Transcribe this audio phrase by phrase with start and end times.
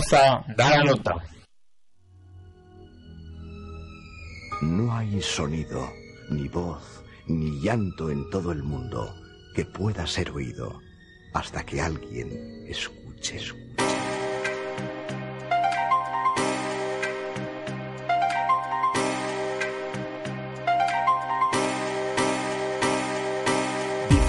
[0.00, 1.14] Zaragoza da la nota.
[4.62, 5.88] No hay sonido,
[6.30, 9.14] ni voz, ni llanto en todo el mundo
[9.54, 10.80] que pueda ser oído
[11.34, 14.03] hasta que alguien escuche, escuche.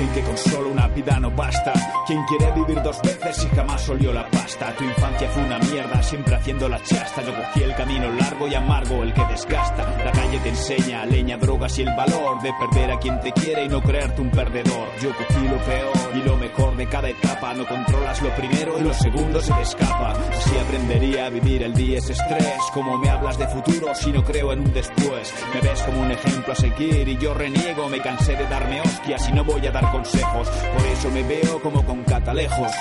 [0.05, 1.73] Dicen que con solo una vida no basta.
[2.05, 4.73] Quien quiere vivir dos veces y jamás olió la pasta.
[4.77, 7.23] Tu infancia fue una mierda, siempre haciendo la chasta.
[7.23, 9.83] Yo cogí el camino largo y amargo, el que desgasta.
[10.03, 13.65] La calle te enseña leña, drogas y el valor de perder a quien te quiere
[13.65, 14.87] y no creerte un perdedor.
[15.01, 17.53] Yo cogí lo peor y lo mejor de cada etapa.
[17.53, 20.11] No controlas lo primero y lo segundo se te escapa.
[20.11, 22.59] Así aprendería a vivir el día ese estrés.
[22.73, 25.33] Como me hablas de futuro si no creo en un después.
[25.53, 27.89] Me ves como un ejemplo a seguir y yo reniego.
[27.89, 30.49] Me cansé de darme hostias y no voy a dar consejos.
[30.49, 32.71] Por eso me veo como con catalejos.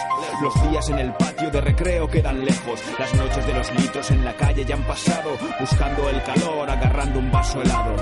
[0.42, 2.80] Los días en el patio de recreo quedan lejos.
[2.98, 5.30] Las noches de los litros en la calle ya han pasado.
[5.60, 7.94] Buscando el calor, agarrando un vaso helado.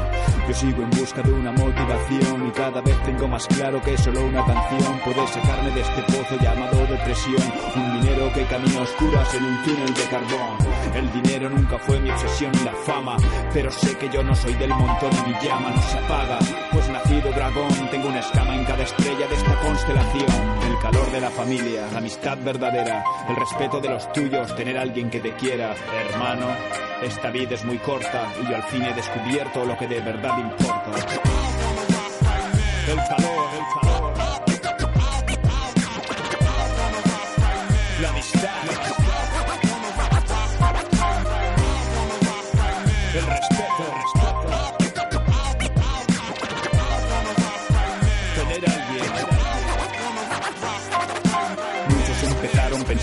[0.49, 4.25] Yo sigo en busca de una motivación y cada vez tengo más claro que solo
[4.25, 7.53] una canción puede sacarme de este pozo llamado depresión.
[7.77, 10.57] Un dinero que camina a oscuras en un túnel de carbón.
[10.95, 13.17] El dinero nunca fue mi obsesión ni la fama,
[13.53, 16.39] pero sé que yo no soy del montón y mi llama no se apaga.
[16.73, 20.27] Pues nacido dragón, tengo una escama en cada estrella de esta constelación.
[20.67, 24.83] El calor de la familia, la amistad verdadera, el respeto de los tuyos, tener a
[24.83, 25.75] alguien que te quiera.
[26.11, 26.47] Hermano,
[27.03, 30.39] esta vida es muy corta y yo al fin he descubierto lo que de verdad
[30.39, 30.91] importa.
[32.89, 33.92] El calor, el calor.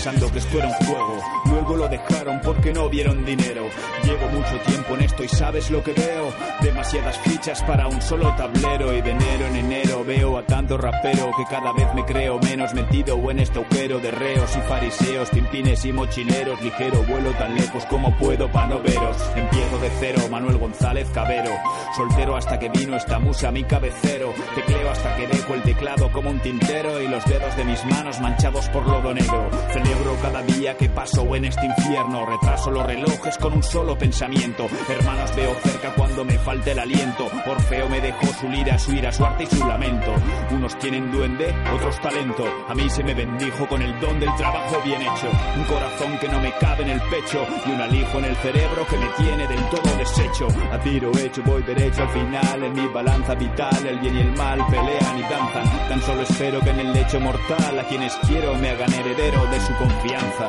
[0.02, 1.49] Pensando que esto era un juego.
[1.70, 3.62] Luego lo dejaron porque no vieron dinero.
[4.02, 6.32] Llevo mucho tiempo en esto y sabes lo que veo.
[6.62, 8.92] Demasiadas fichas para un solo tablero.
[8.92, 12.74] Y de enero en enero veo a tanto rapero que cada vez me creo menos
[12.74, 16.60] metido o en este de reos y fariseos, pimpines y mochileros.
[16.60, 19.16] Ligero vuelo tan lejos como puedo pa' no veros.
[19.36, 21.50] Empiezo de cero, Manuel González Cabero.
[21.96, 24.34] Soltero hasta que vino esta musa mi cabecero.
[24.56, 28.20] Tecleo hasta que dejo el teclado como un tintero y los dedos de mis manos
[28.20, 29.48] manchados por lodo negro.
[29.72, 32.26] Celebro cada día que paso en este infierno.
[32.26, 34.66] Retraso los relojes con un solo pensamiento.
[34.88, 37.28] Hermanos veo cerca cuando me falta el aliento.
[37.46, 40.14] Orfeo me dejó su lira, su ira, su arte y su lamento.
[40.50, 42.44] Unos tienen duende, otros talento.
[42.68, 45.30] A mí se me bendijo con el don del trabajo bien hecho.
[45.56, 48.86] Un corazón que no me cabe en el pecho y un alijo en el cerebro
[48.86, 50.48] que me tiene del todo deshecho.
[50.72, 52.62] A tiro hecho voy derecho al final.
[52.62, 55.88] En mi balanza vital el bien y el mal pelean y danzan.
[55.88, 59.60] Tan solo espero que en el lecho mortal a quienes quiero me hagan heredero de
[59.60, 60.48] su confianza.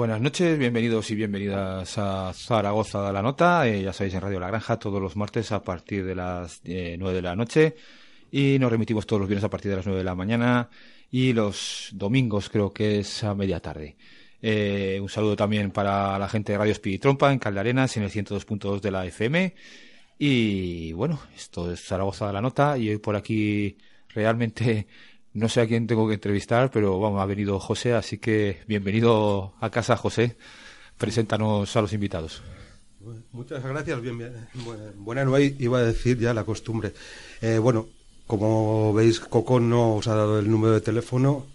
[0.00, 3.68] Buenas noches, bienvenidos y bienvenidas a Zaragoza de la Nota.
[3.68, 6.96] Eh, ya sabéis, en Radio La Granja todos los martes a partir de las eh,
[6.98, 7.76] 9 de la noche
[8.32, 10.70] y nos remitimos todos los viernes a partir de las 9 de la mañana
[11.10, 13.98] y los domingos creo que es a media tarde.
[14.40, 18.80] Eh, un saludo también para la gente de Radio Trompa en Caldarenas en el 102.2
[18.80, 19.54] de la FM.
[20.18, 23.76] Y bueno, esto es Zaragoza de la Nota y hoy por aquí
[24.14, 24.86] realmente
[25.32, 29.54] no sé a quién tengo que entrevistar, pero vamos, ha venido José, así que bienvenido
[29.60, 30.36] a casa, José.
[30.98, 32.42] Preséntanos a los invitados.
[33.32, 34.32] Muchas gracias, bien, bien.
[34.96, 36.92] Buena, iba a decir ya la costumbre.
[37.40, 37.88] Eh, bueno,
[38.26, 41.46] como veis, Coco no os ha dado el número de teléfono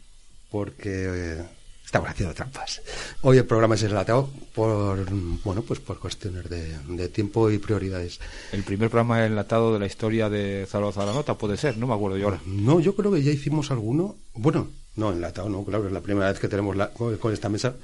[0.49, 1.43] porque eh,
[1.85, 2.81] estamos haciendo trampas.
[3.21, 5.05] Hoy el programa es enlatado por,
[5.43, 8.19] bueno, pues por cuestiones de, tiempo y prioridades.
[8.51, 11.93] El primer programa enlatado de la historia de Zaragoza la Nota puede ser, no me
[11.93, 12.41] acuerdo yo ahora.
[12.45, 14.15] No, yo creo que ya hicimos alguno.
[14.33, 17.75] Bueno, no enlatado, no, claro, es la primera vez que tenemos la, con esta mesa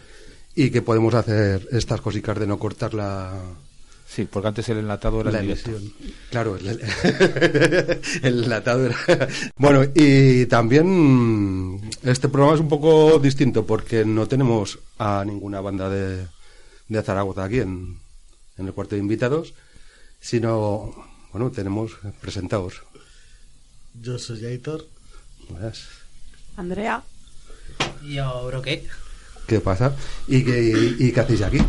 [0.55, 3.39] y que podemos hacer estas cositas de no cortar la,
[4.13, 5.93] Sí, porque antes el enlatado era la emisión.
[6.29, 6.67] Claro, el,
[8.23, 8.97] el, enlatado era.
[9.55, 15.89] Bueno, y también este programa es un poco distinto porque no tenemos a ninguna banda
[15.89, 16.27] de,
[16.89, 17.99] de Zaragoza aquí en,
[18.57, 19.53] en el cuarto de invitados,
[20.19, 20.93] sino,
[21.31, 22.81] bueno, tenemos presentados.
[23.93, 24.87] Yo soy Aitor.
[25.47, 25.87] Buenas.
[26.57, 27.01] Andrea.
[28.03, 28.85] Y yo, Broque.
[29.47, 29.95] ¿Qué pasa?
[30.27, 31.59] ¿Y qué, y qué hacéis aquí?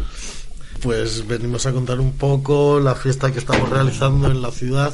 [0.82, 4.93] Pues venimos a contar un poco la fiesta que estamos realizando en la ciudad.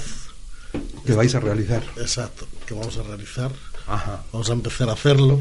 [1.06, 1.82] Que vais a realizar.
[1.96, 3.50] Exacto, que vamos a realizar.
[4.32, 5.40] Vamos a empezar a hacerlo.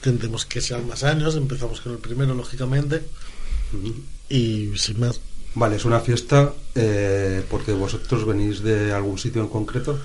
[0.00, 1.36] Tendremos que sean más años.
[1.36, 3.04] Empezamos con el primero, lógicamente.
[4.28, 5.20] Y sin más.
[5.54, 10.00] Vale, es una fiesta eh, porque vosotros venís de algún sitio en concreto.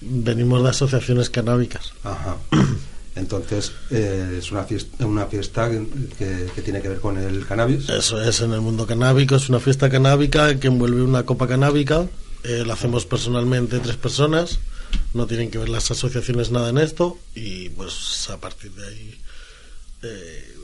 [0.00, 1.92] Venimos de asociaciones canábicas.
[2.02, 2.36] Ajá.
[3.16, 7.88] Entonces, eh, es una fiesta, una fiesta que, tiene que ver con el cannabis.
[7.88, 12.06] Eso es, en el mundo canábico, es una fiesta canábica que envuelve una copa canábica.
[12.42, 14.58] Eh, la hacemos personalmente tres personas,
[15.14, 19.20] no tienen que ver las asociaciones nada en esto, y pues a partir de ahí,
[20.02, 20.54] eh,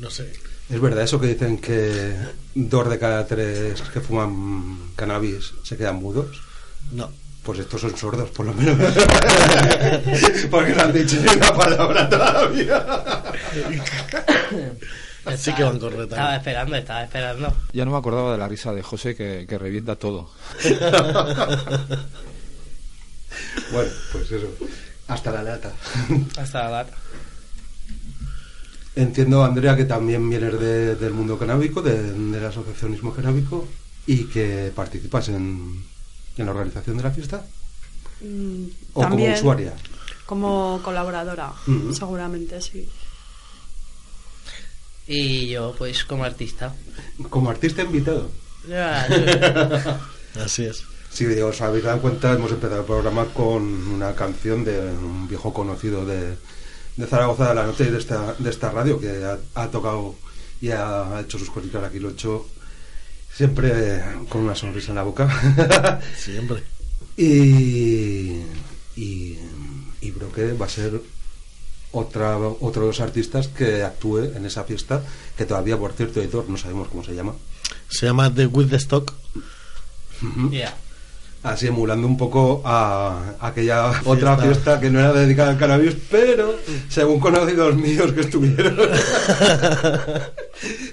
[0.00, 0.32] no sé.
[0.68, 2.14] ¿Es verdad eso que dicen que
[2.54, 6.40] dos de cada tres que fuman cannabis se quedan mudos?
[6.92, 7.10] No.
[7.42, 8.76] Pues estos son sordos, por lo menos.
[10.50, 12.86] Porque no han dicho ni una palabra todavía.
[15.24, 16.14] Así que van correctamente.
[16.14, 17.52] Estaba esperando, estaba esperando.
[17.72, 20.30] Ya no me acordaba de la risa de José que, que revienta todo.
[23.72, 24.48] bueno, pues eso.
[25.08, 25.72] Hasta la lata.
[26.36, 26.92] Hasta la lata.
[28.94, 30.60] Entiendo, Andrea, que también vienes
[31.00, 33.66] del mundo canábico, del asociacionismo canábico,
[34.06, 35.82] y que participas en,
[36.36, 37.44] en la organización de la fiesta?
[38.20, 38.64] Mm,
[38.94, 39.74] ¿O como usuaria?
[40.26, 41.52] Como colaboradora,
[41.92, 42.88] seguramente, sí.
[45.06, 46.74] Y yo, pues, como artista.
[47.28, 48.30] ¿Como artista invitado?
[50.42, 50.84] Así es.
[51.10, 55.52] Si os habéis dado cuenta, hemos empezado el programa con una canción de un viejo
[55.52, 56.36] conocido de,
[56.96, 59.22] de Zaragoza de la Noche y de esta, de esta radio que
[59.54, 60.14] ha, tocado
[60.60, 62.46] y ha, hecho sus cositas aquí, lo he hecho
[63.34, 66.00] siempre con una sonrisa en la boca.
[66.16, 66.62] siempre.
[67.16, 68.42] Y,
[68.96, 69.38] y,
[70.00, 71.00] y que va a ser
[71.92, 75.02] otra, otro de los artistas que actúe en esa fiesta,
[75.36, 77.34] que todavía, por cierto, editor, no sabemos cómo se llama.
[77.88, 79.12] Se llama The With the Stock.
[81.42, 86.56] Así emulando un poco a aquella otra fiesta que no era dedicada al cannabis, pero
[86.88, 88.76] según conocidos míos que estuvieron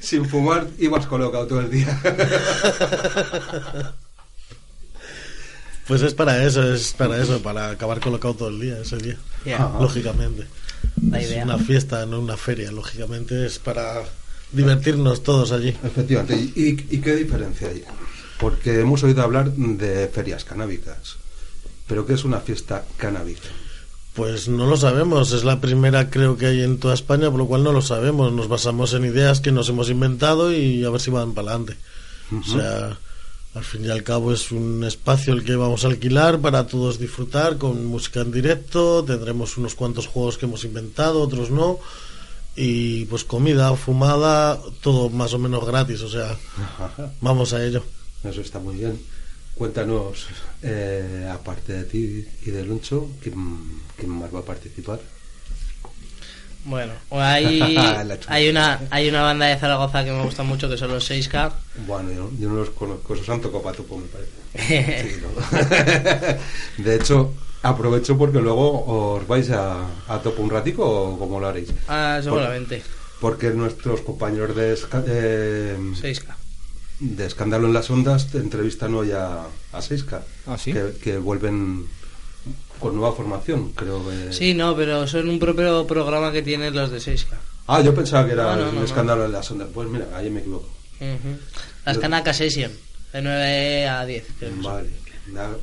[0.01, 1.99] sin fumar, ibas colocado todo el día.
[5.87, 9.17] Pues es para eso, es para eso, para acabar colocado todo el día, ese día.
[9.79, 10.45] Lógicamente.
[11.15, 14.03] Es una fiesta, no una feria, lógicamente es para
[14.51, 15.69] divertirnos todos allí.
[15.69, 16.35] Efectivamente.
[16.35, 17.83] ¿Y, y qué diferencia hay?
[18.39, 21.17] Porque hemos oído hablar de ferias canábicas.
[21.88, 23.50] ¿Pero qué es una fiesta canábica?
[24.13, 27.48] Pues no lo sabemos, es la primera creo que hay en toda España, por lo
[27.48, 28.31] cual no lo sabemos.
[28.31, 31.77] Nos basamos en ideas que nos hemos inventado y a ver si van para adelante.
[32.31, 32.98] O sea,
[33.55, 37.00] al fin y al cabo es un espacio el que vamos a alquilar para todos
[37.00, 41.79] disfrutar con música en directo, tendremos unos cuantos juegos que hemos inventado, otros no,
[42.55, 46.38] y pues comida, fumada, todo más o menos gratis, o sea,
[47.22, 47.84] vamos a ello.
[48.23, 48.99] Eso está muy bien.
[49.55, 50.27] Cuéntanos,
[50.63, 53.35] eh, aparte de ti y de Luncho, ¿quién,
[54.07, 54.99] más va a participar?
[56.65, 57.59] Bueno, hay,
[58.27, 61.51] hay, una, hay una banda de Zaragoza que me gusta mucho que son los 6K.
[61.88, 64.39] Bueno, yo, no los conozco, esos han tocado para me parece.
[66.77, 71.47] de hecho, aprovecho porque luego os vais a, a topo un ratico o cómo lo
[71.47, 71.73] haréis.
[71.88, 72.81] Ah, seguramente.
[73.19, 75.77] porque nuestros compañeros de, eh,
[76.99, 80.73] de Escándalo en las Ondas entrevistan hoy a, a Seiska, ¿Ah, sí?
[81.01, 81.87] que, vuelven
[82.79, 84.33] con nueva formación, creo que...
[84.33, 87.37] Sí, no, pero son un propio programa que tienen los de Seiska.
[87.67, 89.69] Ah, yo pensaba que era un Escándalo en las Ondas.
[89.73, 90.69] Pues mira, ahí me equivoco.
[91.85, 92.71] Las Canacas Session,
[93.13, 94.25] de 9 a 10.
[94.61, 94.89] Vale,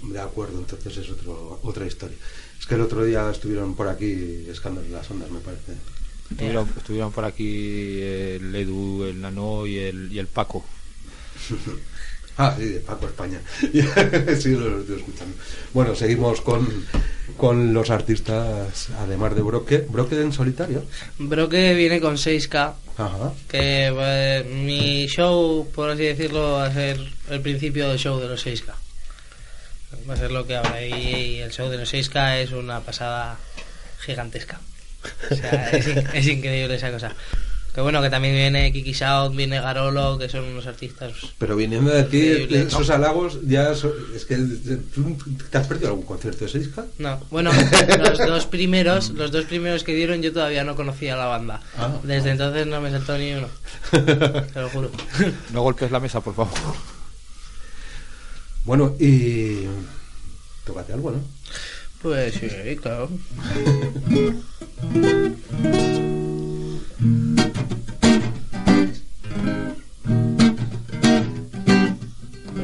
[0.02, 2.16] de acuerdo, entonces es otro, otra historia.
[2.58, 5.72] Es que el otro día estuvieron por aquí Escándalo en las Ondas, me parece.
[6.30, 10.64] Estuvieron, por aquí el Edu, el Nano y el, y el Paco.
[12.38, 13.40] ah, sí, de Paco España.
[13.60, 15.36] sí, lo estoy escuchando.
[15.72, 16.86] Bueno, seguimos con,
[17.36, 19.86] con los artistas, además de Broque.
[19.88, 20.84] ¿Broque en solitario?
[21.18, 22.74] Broque viene con 6K.
[22.98, 23.32] Ajá.
[23.48, 26.98] Que pues, mi show, por así decirlo, va a ser
[27.30, 28.72] el principio del show de los 6K.
[30.08, 30.84] Va a ser lo que habrá.
[30.84, 33.38] Y el show de los 6K es una pasada
[34.00, 34.60] gigantesca.
[35.30, 37.14] O sea, es, increíble esa cosa.
[37.76, 41.12] Que bueno, que también viene Kiki South, viene Garolo, que son unos artistas.
[41.36, 43.70] Pero viniendo de aquí, esos halagos, ya.
[43.70, 44.38] es que.
[45.50, 46.86] ¿Te has perdido algún concierto de Seiska?
[46.96, 47.50] No, bueno,
[47.98, 51.60] los dos primeros los dos primeros que dieron, yo todavía no conocía la banda.
[51.76, 53.48] Ah, Desde entonces no me saltó ni uno.
[53.90, 54.90] Te lo juro.
[55.52, 56.54] No golpes la mesa, por favor.
[58.64, 59.66] Bueno, y.
[60.64, 61.20] Tócate algo, ¿no?
[62.00, 62.48] Pues sí,
[62.80, 63.10] claro.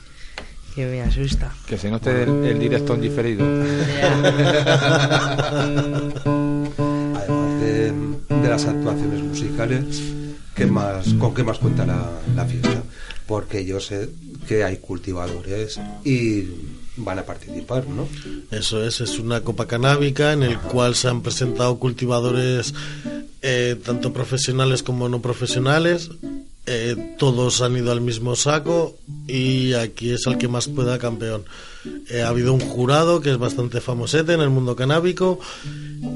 [0.74, 1.52] que me asusta.
[1.68, 3.46] Que se note el, directo en diferido.
[7.16, 7.94] Además de,
[8.48, 10.02] las actuaciones musicales,
[10.56, 12.82] ¿qué más, ¿con qué más cuenta la fiesta?
[13.28, 14.10] porque yo sé
[14.48, 16.44] que hay cultivadores y
[16.98, 18.08] van a participar, ¿no?
[18.52, 22.74] Eso es, es una copa canábica en el cual se han presentado cultivadores
[23.42, 26.10] eh, tanto profesionales como no profesionales.
[26.68, 28.98] Eh, todos han ido al mismo saco
[29.28, 31.46] y aquí es el que más pueda campeón.
[32.10, 35.40] Eh, ha habido un jurado que es bastante famosete en el mundo canábico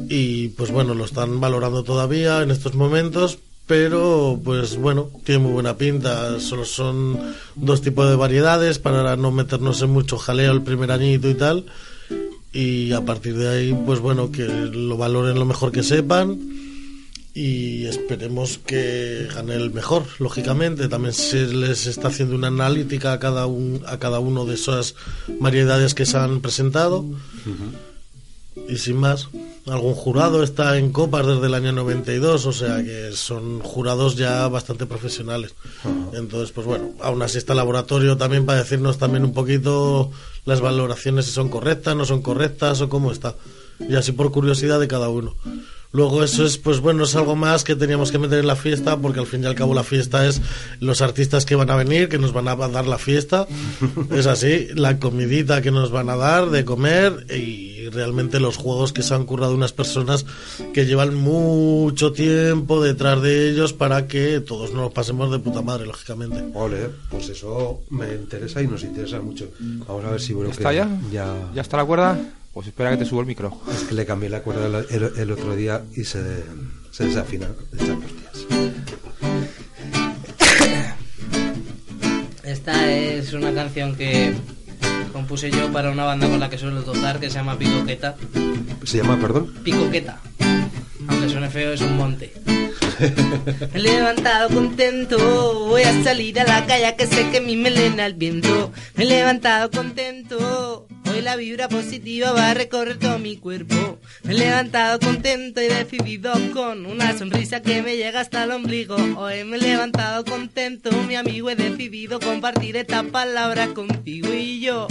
[0.10, 3.38] y pues bueno, lo están valorando todavía en estos momentos,
[3.70, 6.40] pero pues bueno, tiene muy buena pinta.
[6.40, 7.20] Solo son
[7.54, 11.68] dos tipos de variedades para no meternos en mucho jaleo el primer añito y tal.
[12.52, 16.40] Y a partir de ahí, pues bueno, que lo valoren lo mejor que sepan
[17.36, 20.88] y esperemos que gane el mejor, lógicamente.
[20.88, 24.96] También se les está haciendo una analítica a cada, un, a cada uno de esas
[25.40, 27.06] variedades que se han presentado.
[28.68, 29.30] Y sin más,
[29.68, 34.48] algún jurado está en copas desde el año 92, o sea que son jurados ya
[34.48, 35.56] bastante profesionales.
[36.14, 40.12] Entonces, pues bueno, aún así está el laboratorio también para decirnos también un poquito
[40.46, 43.36] las valoraciones si son correctas, no son correctas o cómo está.
[43.88, 45.36] Y así por curiosidad de cada uno.
[45.92, 48.98] Luego eso es, pues bueno, es algo más que teníamos que meter en la fiesta,
[48.98, 50.40] porque al fin y al cabo la fiesta es
[50.80, 53.48] los artistas que van a venir, que nos van a dar la fiesta.
[54.12, 58.94] Es así, la comidita que nos van a dar de comer y realmente los juegos
[58.94, 60.26] que se han currado unas personas
[60.74, 65.88] que llevan mucho tiempo detrás de ellos para que todos nos pasemos de puta madre,
[65.88, 66.44] lógicamente.
[66.54, 69.48] Ole, pues eso me interesa y nos interesa mucho.
[69.60, 70.88] Vamos a ver si bueno ¿Está ya?
[71.12, 71.36] ya?
[71.56, 72.20] ¿Ya está la cuerda?
[72.60, 73.58] Pues espera que te subo el micro.
[73.72, 76.44] Es que le cambié la cuerda el, otro día y se,
[76.92, 77.48] se desafina
[82.44, 84.34] Esta es una canción que
[85.14, 88.18] compuse yo para una banda con la que suelo tocar que se llama Picoqueta.
[88.84, 89.54] ¿Se llama, perdón?
[89.64, 90.20] Picoqueta.
[91.10, 92.32] Aunque suene feo, es un monte.
[93.74, 95.18] Levantado contento,
[95.68, 98.72] voy a salir a la calle que sé que mi melena al viento.
[98.96, 104.00] Me he levantado contento, hoy la vibra positiva va a recorrer todo mi cuerpo.
[104.24, 108.96] Me he levantado contento y decidido con una sonrisa que me llega hasta el ombligo.
[109.18, 114.88] Hoy me he levantado contento, mi amigo, he decidido compartir esta palabra contigo y yo.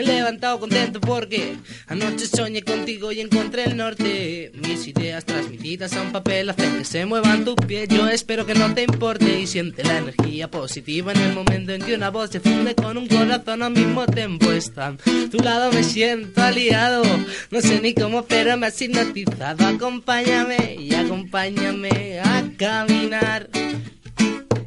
[0.00, 4.50] Me he levantado contento porque anoche soñé contigo y encontré el norte.
[4.54, 7.86] Mis ideas transmitidas a un papel hacen que se muevan tus pies.
[7.88, 11.82] Yo espero que no te importe y siente la energía positiva en el momento en
[11.82, 14.50] que una voz se funde con un corazón al mismo tiempo.
[14.50, 14.96] Está
[15.30, 17.02] tu lado me siento aliado.
[17.50, 19.66] No sé ni cómo, pero me has hipnotizado.
[19.66, 23.50] Acompáñame y acompáñame a caminar.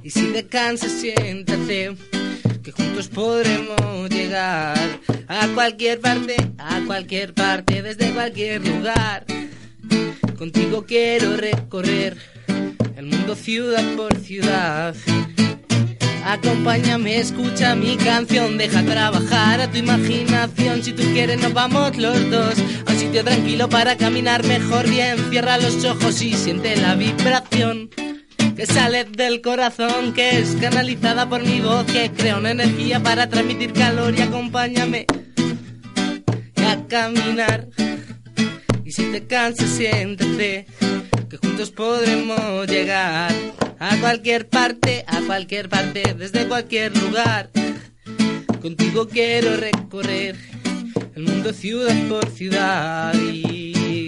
[0.03, 1.95] Y si te cansas, siéntate
[2.63, 4.77] que juntos podremos llegar
[5.27, 9.25] a cualquier parte, a cualquier parte, desde cualquier lugar.
[10.37, 12.17] Contigo quiero recorrer
[12.95, 14.95] el mundo ciudad por ciudad.
[16.25, 20.81] Acompáñame, escucha mi canción, deja trabajar a tu imaginación.
[20.83, 22.55] Si tú quieres, nos vamos los dos
[22.87, 25.17] a un sitio tranquilo para caminar mejor bien.
[25.29, 27.89] Cierra los ojos y siente la vibración
[28.55, 33.27] que sale del corazón, que es canalizada por mi voz, que crea una energía para
[33.27, 35.05] transmitir calor y acompáñame
[36.65, 37.67] a caminar.
[38.85, 40.67] Y si te cansas, siéntate,
[41.29, 43.31] que juntos podremos llegar
[43.79, 47.49] a cualquier parte, a cualquier parte, desde cualquier lugar.
[48.61, 50.37] Contigo quiero recorrer
[51.15, 53.62] el mundo ciudad por ciudad y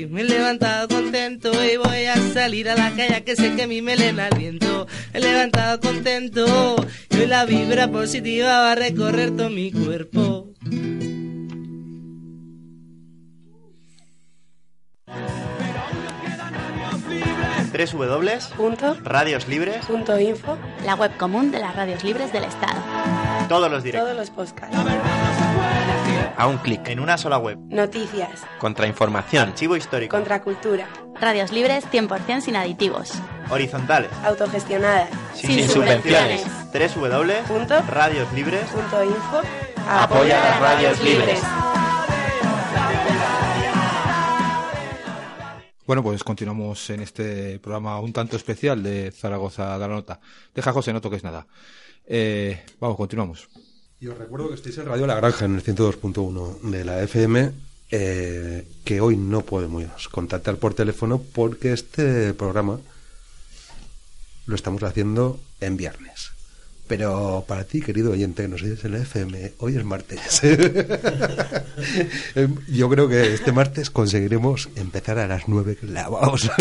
[0.10, 3.82] me he levantado contento y voy a salir a la calle que sé que mi
[3.82, 4.88] melena al viento.
[5.14, 6.76] Me he levantado contento
[7.10, 10.54] y hoy la vibra positiva va a recorrer todo mi cuerpo.
[17.76, 22.82] www.radioslibres.info La web común de las radios libres del Estado.
[23.50, 24.10] Todos los directos.
[24.10, 25.45] Todos los podcasts.
[26.38, 26.88] A un clic.
[26.90, 27.58] En una sola web.
[27.70, 28.42] Noticias.
[28.60, 29.50] Contrainformación.
[29.50, 30.18] Archivo histórico.
[30.18, 30.88] Contracultura.
[31.20, 33.14] Radios libres 100% sin aditivos.
[33.50, 34.12] Horizontales.
[34.24, 35.10] Autogestionadas.
[35.34, 36.46] Sin, Sin subvenciones.
[36.74, 39.42] www.radioslibres.info
[39.88, 41.42] Apoya las radios libres.
[45.86, 50.20] Bueno, pues continuamos en este programa un tanto especial de Zaragoza de la Nota.
[50.54, 51.46] Deja, José, no toques nada.
[52.08, 53.48] Eh, vamos, continuamos.
[54.00, 57.52] Y os recuerdo que estáis en Radio La Granja, en el 102.1 de la FM,
[57.92, 62.80] eh, que hoy no podemos contactar por teléfono porque este programa
[64.46, 66.32] lo estamos haciendo en viernes.
[66.88, 70.42] Pero para ti, querido oyente, que nos oyes en la FM, hoy es martes.
[72.36, 76.52] Em, Yo creo que este martes conseguiremos empezar a las 9 clavados.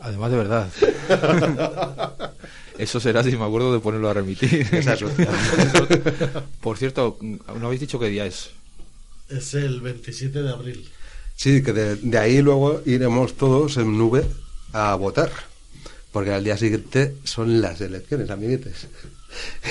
[0.00, 0.68] Además, de verdad.
[2.78, 4.66] Eso será si me acuerdo de ponerlo a remitir.
[4.72, 5.26] Esa es otra.
[6.60, 8.50] Por cierto, ¿no habéis dicho qué día es?
[9.28, 10.88] Es el 27 de abril.
[11.34, 14.24] Sí, que de, de ahí luego iremos todos en nube
[14.72, 15.30] a votar.
[16.12, 18.86] Porque al día siguiente son las elecciones, amiguetes.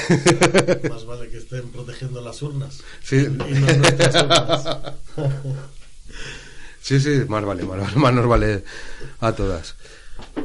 [0.90, 2.82] Más vale que estén protegiendo las urnas.
[3.04, 3.16] Sí.
[3.16, 4.94] Y no nuestras urnas.
[6.86, 8.64] Sí, sí, más vale, más, vale, más nos vale
[9.20, 9.74] a todas.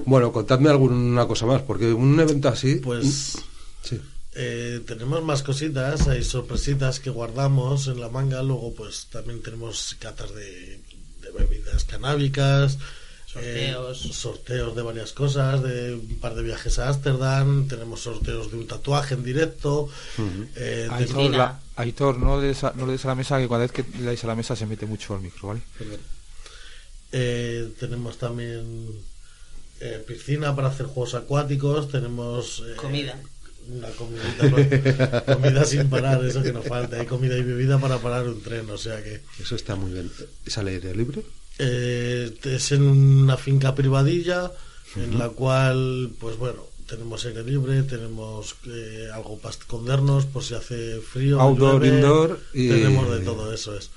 [0.06, 2.76] Bueno, contadme alguna cosa más, porque un evento así...
[2.76, 3.38] Pues
[3.83, 4.00] Sí.
[4.35, 9.96] eh, tenemos más cositas, hay sorpresitas que guardamos en la manga, luego pues también tenemos
[9.98, 10.80] catas de,
[11.22, 12.78] de bebidas canábicas,
[13.26, 14.04] Sorteos.
[14.06, 18.59] eh, sorteos de varias cosas, de un par de viajes a Ámsterdam, tenemos sorteos de
[18.59, 19.88] un tatuaje en directo,
[20.56, 23.38] eh, de- Aitor, la- Aitor, no le, des a, no le des a la mesa,
[23.38, 25.61] que cada vez que le dais a la mesa se mete mucho al micro, ¿vale?
[27.12, 28.87] Eh, tenemos también
[29.80, 33.18] eh, piscina para hacer juegos acuáticos, tenemos eh, Comida.
[33.72, 36.98] Una comidita, comida sin parar, eso que nos falta.
[36.98, 40.10] Hay comida y bebida para parar un tren, o sea que Eso está muy bien.
[40.44, 41.22] ¿Es al aire libre?
[41.58, 44.50] eh, es en una finca privadilla
[44.96, 50.54] en la cual, pues bueno, tenemos aire libre, tenemos eh, algo para escondernos por si
[50.54, 51.40] hace frío.
[51.40, 53.90] Outdoor, llueve, indoor y- Tenemos de todo eso es.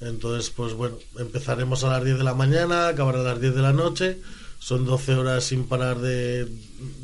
[0.00, 3.62] Entonces, pues bueno, empezaremos a las 10 de la mañana, acabará a las 10 de
[3.62, 4.18] la noche.
[4.58, 6.46] Son 12 horas sin parar de,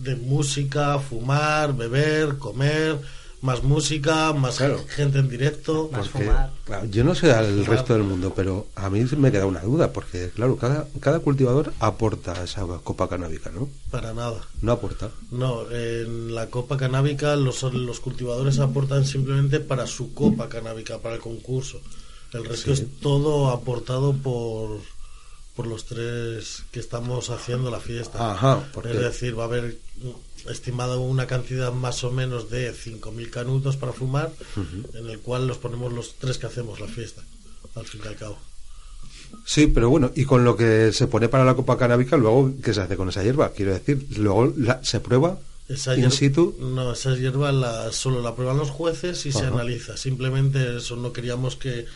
[0.03, 2.99] de música, fumar, beber, comer,
[3.41, 5.91] más música, más gente en directo.
[5.93, 6.31] Porque,
[6.65, 9.93] claro, yo no sé al resto del mundo, pero a mí me queda una duda,
[9.93, 13.69] porque claro, cada, cada cultivador aporta esa copa canábica, ¿no?
[13.91, 14.41] Para nada.
[14.63, 15.11] No aporta.
[15.31, 21.15] No, en la copa canábica los, los cultivadores aportan simplemente para su copa canábica, para
[21.17, 21.81] el concurso.
[22.33, 22.83] El resto Sí.
[22.83, 24.81] es todo aportado por,
[25.55, 28.33] por los tres que estamos haciendo la fiesta.
[28.33, 29.79] Ajá, porque- Es decir, va a haber
[30.49, 34.31] estimado una cantidad más o menos de 5.000 canutos para fumar,
[34.95, 37.23] en el cual los ponemos los tres que hacemos la fiesta,
[37.75, 38.39] al fin y al cabo.
[39.47, 42.73] Sí, pero bueno, y con lo que se pone para la copa canábica, luego, ¿qué
[42.75, 43.51] se hace con esa hierba?
[43.53, 45.39] Quiero decir, luego la- se prueba
[45.69, 46.55] Esa in situ.
[46.61, 49.97] No, esa hierba la, solo la prueban los jueces y se analiza.
[49.97, 51.87] Simplemente eso, no queríamos que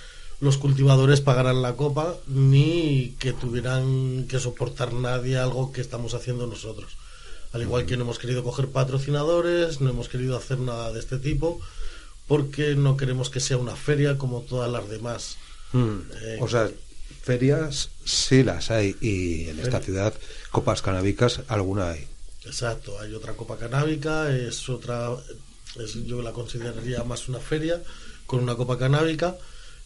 [0.41, 6.47] los cultivadores pagaran la copa ni que tuvieran que soportar nadie algo que estamos haciendo
[6.47, 6.93] nosotros.
[7.53, 11.19] Al igual que no hemos querido coger patrocinadores, no hemos querido hacer nada de este
[11.19, 11.61] tipo,
[12.27, 15.37] porque no queremos que sea una feria como todas las demás.
[15.73, 15.97] Mm.
[16.23, 16.71] Eh, O sea,
[17.23, 20.15] ferias sí las hay, y en esta ciudad,
[20.53, 22.07] copas canábicas, alguna hay.
[22.45, 25.11] Exacto, hay otra copa canábica, es otra,
[25.83, 27.83] es- yo la consideraría más una feria
[28.27, 29.37] con una copa canábica,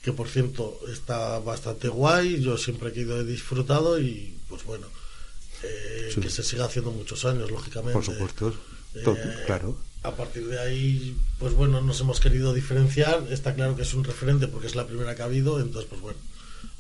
[0.03, 4.65] que por cierto está bastante guay, yo siempre que he ido he disfrutado y pues
[4.65, 4.87] bueno,
[5.63, 6.21] eh, Sí.
[6.21, 7.93] que se siga haciendo muchos años, lógicamente.
[7.95, 8.53] Por supuesto.
[9.05, 9.77] To- Eh, claro.
[10.03, 13.25] A partir de ahí, pues bueno, nos hemos querido diferenciar.
[13.31, 15.61] Está claro que es un referente porque es la primera que ha habido.
[15.61, 16.19] Entonces, pues bueno,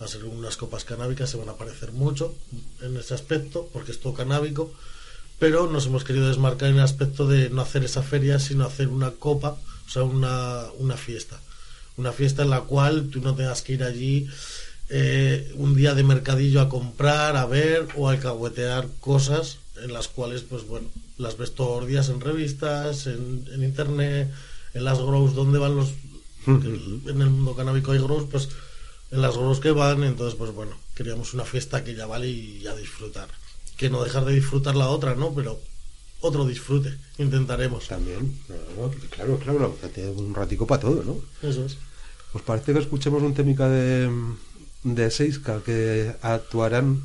[0.00, 2.34] a ser unas copas canábicas, se van a parecer mucho
[2.80, 4.74] en ese aspecto porque es todo canábico.
[5.38, 8.88] Pero nos hemos querido desmarcar en el aspecto de no hacer esa feria, sino hacer
[8.88, 9.56] una copa,
[9.86, 11.40] o sea, una, una fiesta.
[11.96, 14.28] Una fiesta en la cual tú no tengas que ir allí
[14.88, 20.08] eh, un día de mercadillo a comprar, a ver o a alcahuetear cosas en las
[20.08, 24.30] cuales, pues bueno, las ves todos los días en revistas, en, en internet,
[24.74, 25.92] en las grows donde van los...
[26.46, 28.48] en el mundo canábico hay grows, pues
[29.10, 32.66] en las grows que van, entonces pues bueno, queríamos una fiesta que ya vale y
[32.66, 33.28] a disfrutar.
[33.76, 35.34] Que no dejar de disfrutar la otra, ¿no?
[35.34, 35.60] Pero
[36.22, 37.86] otro disfrute, intentaremos.
[37.88, 38.38] También,
[39.10, 41.20] claro, claro, tiene un ratico para todo, ¿no?
[41.46, 41.76] Eso es.
[42.32, 44.10] ¿Os parece que escuchemos un témica de,
[44.84, 47.02] de Seiska que actuarán,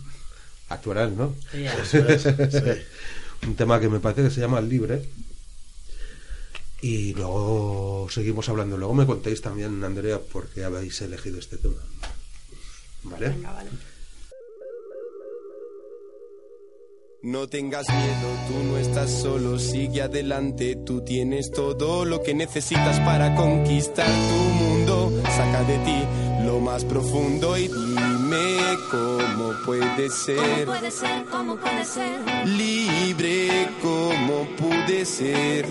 [0.69, 1.35] actuarán, ¿no?
[1.53, 1.73] Ya.
[1.75, 2.85] Eso es, sí.
[3.47, 5.03] un tema que me parece que se llama Libre.
[6.81, 8.77] Y luego seguimos hablando.
[8.77, 11.81] Luego me contéis también, Andrea, por qué habéis elegido este tema.
[13.03, 13.29] ¿Vale?
[13.29, 13.69] Venga, vale.
[17.27, 23.01] No tengas miedo, tú no estás solo, sigue adelante, tú tienes todo lo que necesitas
[23.01, 25.11] para conquistar tu mundo.
[25.35, 26.03] Saca de ti
[26.45, 30.37] lo más profundo y dime cómo puede ser.
[30.37, 31.25] ¿Cómo puede ser?
[31.25, 32.47] ¿Cómo puede ser?
[32.47, 35.65] Libre como pude ser.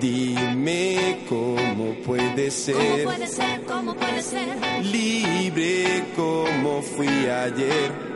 [0.00, 3.04] Dime cómo puede ¿Cómo ser.
[3.04, 3.62] puede ser?
[3.64, 4.48] ¿Cómo puede ser?
[4.82, 8.13] Libre como fui ayer.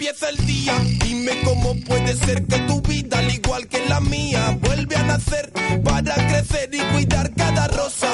[0.00, 4.56] Empieza el día, dime cómo puede ser que tu vida, al igual que la mía,
[4.60, 8.06] vuelve a nacer para crecer y cuidar cada rosa.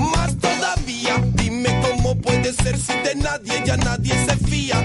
[0.00, 4.80] Más todavía, dime cómo puede ser si de nadie ya nadie se fía.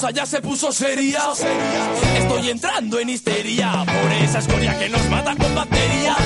[0.00, 1.20] Cosa ya se puso seria.
[2.16, 6.16] Estoy entrando en histeria por esa escoria que nos mata con bacteria.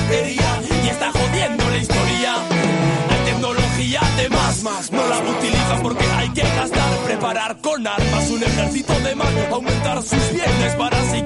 [0.83, 2.35] Y está jodiendo la historia.
[3.09, 6.97] Hay tecnología de más, más, no la utilizan porque hay que gastar.
[7.05, 9.27] Preparar con armas un ejército de más.
[9.51, 11.21] Aumentar sus bienes para así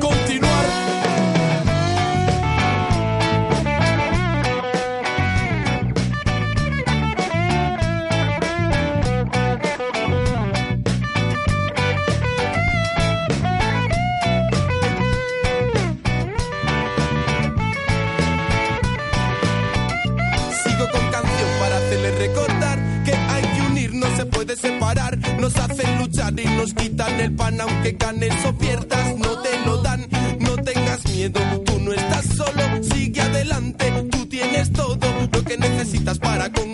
[26.42, 30.08] y nos quitan el pan, aunque ganes o pierdas, no te lo dan.
[30.40, 33.92] No tengas miedo, tú no estás solo, sigue adelante.
[34.12, 36.69] Tú tienes todo lo que necesitas para conquistar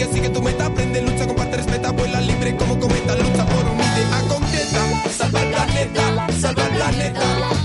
[0.00, 3.84] Sigue, sigue, tu meta, aprende, lucha, comparte, respeta, vuela libre como cometa, lucha por una
[3.84, 7.59] idea concreta, salva el planeta, salva el planeta.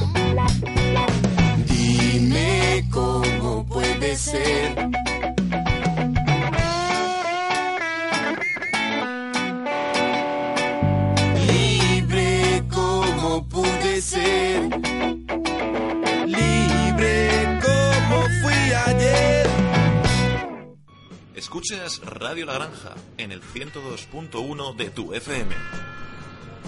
[21.65, 25.55] Escuchas Radio La Granja en el 102.1 de tu FM.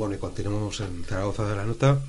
[0.00, 2.00] Bueno, y continuamos en Zaragoza de la Nota.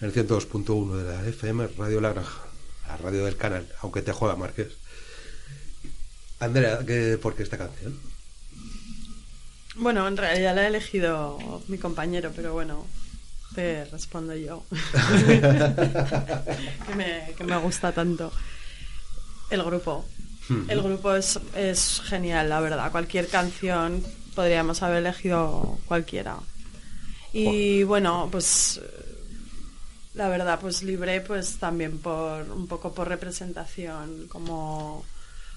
[0.00, 2.40] en el 102.1 de la FM Radio La Granja,
[2.88, 4.72] la radio del canal, aunque te joda Márquez.
[6.40, 7.96] Andrea, ¿qué, ¿por qué esta canción?
[9.76, 12.84] Bueno, en realidad la ha elegido mi compañero, pero bueno,
[13.54, 14.64] te respondo yo.
[15.28, 18.32] que, me, que me gusta tanto.
[19.50, 20.04] El grupo.
[20.66, 22.90] El grupo es, es genial, la verdad.
[22.90, 24.02] Cualquier canción
[24.34, 26.40] podríamos haber elegido cualquiera.
[27.32, 28.80] Y bueno, pues
[30.14, 35.04] la verdad, pues libre, pues también por un poco por representación, como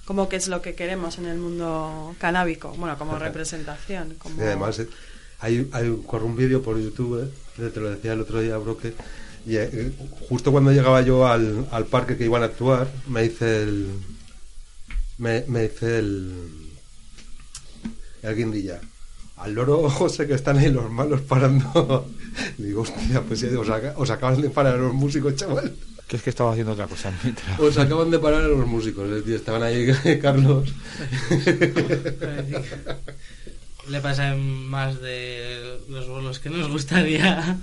[0.04, 4.14] como que es lo que queremos en el mundo canábico, bueno, como representación.
[4.18, 4.40] Como...
[4.40, 4.88] Y además, eh,
[5.40, 8.92] hay, hay corre un vídeo por YouTube, eh, te lo decía el otro día, Broque,
[9.46, 9.92] y eh,
[10.28, 13.88] justo cuando llegaba yo al, al parque que iban a actuar, me dice el.
[15.18, 16.50] Me, me dice el.
[18.22, 18.80] El guindilla.
[19.44, 22.08] Al loro José que están ahí los malos parando.
[22.58, 25.72] Digo, hostia, pues ya os, aca- os acaban de parar a los músicos, chaval.
[26.08, 27.58] Que es que estaba haciendo otra cosa mientras.
[27.60, 29.08] Os acaban de parar a los músicos.
[29.08, 29.86] es decir, Estaban ahí
[30.22, 30.68] Carlos.
[33.88, 37.58] Le pasan más de los bolos que nos gustaría.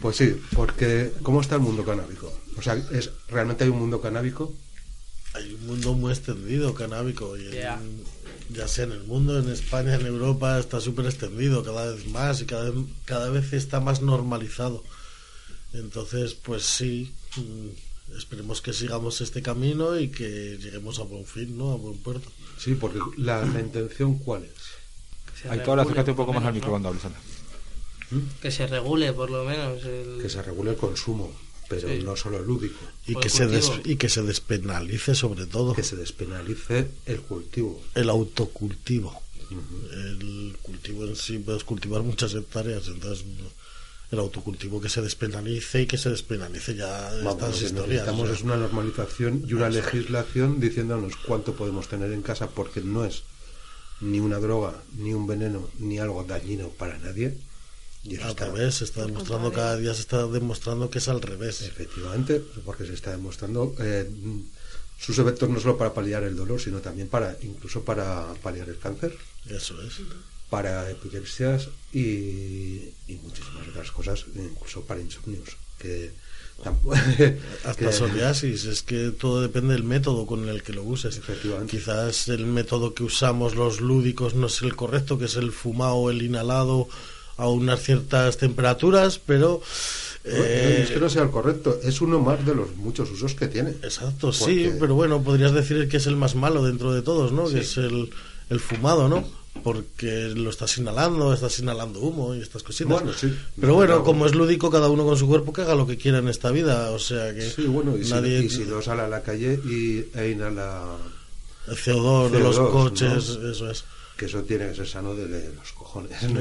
[0.00, 2.32] Pues sí, porque ¿cómo está el mundo canábico?
[2.56, 4.54] O sea, es realmente hay un mundo canábico.
[5.34, 8.02] Hay un mundo muy extendido canábico y en-
[8.50, 8.68] Ya.
[8.68, 12.44] sea en el mundo, en España, en Europa, está súper extendido cada vez más y
[12.46, 14.82] cada vez, cada vez está más normalizado.
[15.72, 21.58] Entonces, pues sí, mm, esperemos que sigamos este camino y que lleguemos a buen fin,
[21.58, 21.72] ¿no?
[21.72, 22.30] A buen puerto.
[22.58, 25.46] Sí, porque la, la intención cuál es?
[25.50, 26.72] Hay regule, acércate un poco más al micro ¿no?
[26.72, 27.18] cuando hables, anda.
[28.40, 29.84] Que se regule, por lo menos.
[29.84, 31.30] el- Que se regule el consumo,
[31.68, 32.02] pero Sí.
[32.04, 32.78] no solo el lúdico.
[33.06, 37.20] Y Por que, se des- y que se despenalice sobre todo Que se despenalice el
[37.22, 37.82] cultivo.
[37.94, 39.22] el autocultivo.
[39.92, 43.24] El cultivo en sí puedes cultivar muchas hectáreas, entonces
[44.10, 47.88] el autocultivo que se despenalice y que se despenalice ya Vamos, estas lo que historias.
[47.88, 48.34] necesitamos o sea.
[48.36, 53.22] es una normalización y una legislación diciéndonos cuánto podemos tener en casa porque no es
[54.00, 57.36] ni una droga, ni un veneno, ni algo dañino para nadie.
[58.08, 61.08] Y eso Al está- revés, se está demostrando cada día se está demostrando que es
[61.08, 61.62] al revés.
[61.62, 64.08] Efectivamente, porque se está demostrando eh,
[64.98, 68.78] sus efectos no solo para paliar el dolor, sino también para incluso para paliar el
[68.78, 69.16] cáncer,
[69.50, 69.94] Eso es.
[70.50, 72.00] para epilepsias y,
[73.08, 75.48] y muchísimas otras cosas, incluso para insomnios.
[75.78, 76.12] Que
[76.62, 76.94] tampoco-
[77.64, 81.16] Hasta que- psoriasis, es que todo depende del método con el que lo uses.
[81.18, 81.76] Efectivamente.
[81.76, 86.08] Quizás el método que usamos los lúdicos no es el correcto, que es el fumado
[86.10, 86.88] el inhalado
[87.36, 89.60] a unas ciertas temperaturas, pero...
[90.24, 93.34] No, eh, es que no sea el correcto, es uno más de los muchos usos
[93.34, 93.70] que tiene.
[93.82, 97.30] Exacto, sí, Porque- pero bueno, podrías decir que es el más malo dentro de todos,
[97.30, 97.46] ¿no?
[97.46, 97.54] Sí.
[97.54, 98.10] Que es el,
[98.50, 99.24] el fumado, ¿no?
[99.62, 102.92] Porque lo estás inhalando, estás inhalando humo y estas cositas.
[102.92, 103.32] Bueno, sí.
[103.58, 106.18] Pero bueno, como es lúdico, cada uno con su cuerpo que haga lo que quiera
[106.18, 106.90] en esta vida.
[106.90, 108.40] O sea que Sí, bueno, y, nadie.
[108.40, 110.96] si, y si no sale a la calle y, e inhala
[111.68, 113.50] El CO2 de los CO2, coches, ¿no?
[113.50, 113.84] eso es.
[114.16, 116.12] Que eso tiene que ser sano de, de los cojones.
[116.30, 116.40] ¿no?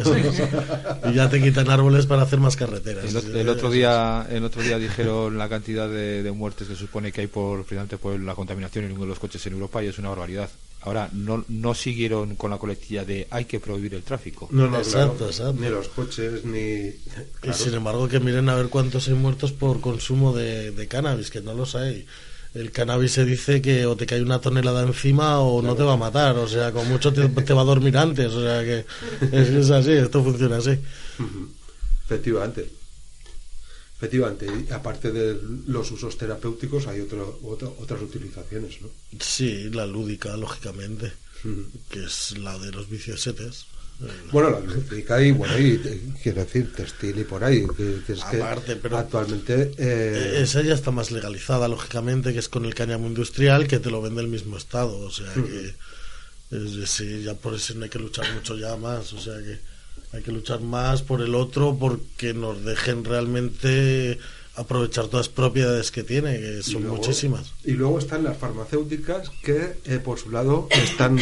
[1.12, 3.06] y ya te quitan árboles para hacer más carreteras.
[3.06, 6.74] El, ot- el otro día, el otro día dijeron la cantidad de, de muertes que
[6.76, 9.54] se supone que hay por precisamente por la contaminación en uno de los coches en
[9.54, 10.50] Europa y es una barbaridad.
[10.82, 14.48] Ahora no, no siguieron con la coletilla de hay que prohibir el tráfico.
[14.52, 15.56] No, no, Exacto, claro, exacto.
[15.60, 16.60] Ni los coches, ni.
[16.60, 21.32] Y sin embargo, que miren a ver cuántos hay muertos por consumo de, de cannabis,
[21.32, 22.06] que no los hay.
[22.56, 25.94] El cannabis se dice que o te cae una tonelada encima o no te va
[25.94, 28.86] a matar, o sea, con mucho te, te va a dormir antes, o sea que
[29.32, 30.78] es, es así, esto funciona así.
[32.06, 32.70] Efectivamente.
[33.98, 38.90] Efectivamente, y aparte de los usos terapéuticos, hay otro, otro- otras utilizaciones, ¿no?
[39.20, 41.14] Sí, la lúdica, lógicamente,
[41.90, 43.66] que es la de los viciosetes.
[44.32, 48.22] Bueno, la y, bueno, y, eh, quiero decir, textil y por ahí, que, que es
[48.24, 49.72] Aparte, que pero- actualmente...
[49.78, 53.80] eh, Eh, Esa ya está más legalizada, lógicamente, que es con el cáñamo industrial que
[53.80, 54.98] te lo vende el mismo Estado.
[55.00, 55.74] O sea que,
[56.52, 59.14] es- sí, ya por eso no hay que luchar mucho ya más.
[59.14, 59.60] O sea que
[60.16, 64.20] hay que luchar más por el otro porque nos dejen realmente
[64.56, 67.54] aprovechar todas las propiedades que tiene, que y son luego- muchísimas.
[67.64, 71.18] Y luego están las farmacéuticas que, eh, por su lado, están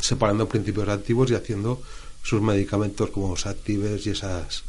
[0.00, 1.80] separando principios activos y haciendo
[2.22, 4.64] sus medicamentos como los actives y esas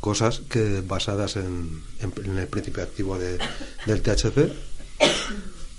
[0.00, 3.38] cosas que basadas en, en- en el principio activo de-
[3.86, 4.52] del THC.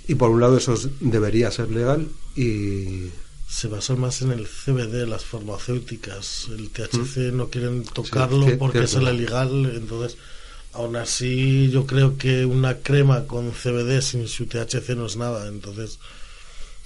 [0.08, 3.10] Y por un lado eso es- debería ser legal y
[3.48, 6.46] Se basan más en el CBD, las farmacéuticas.
[6.56, 8.50] El THC no quieren tocarlo Mm.
[8.50, 9.70] Sí, porque es ilegal.
[9.76, 10.16] Entonces,
[10.72, 15.48] aún así, yo creo que una crema con CBD sin su THC no es nada.
[15.48, 15.98] Entonces,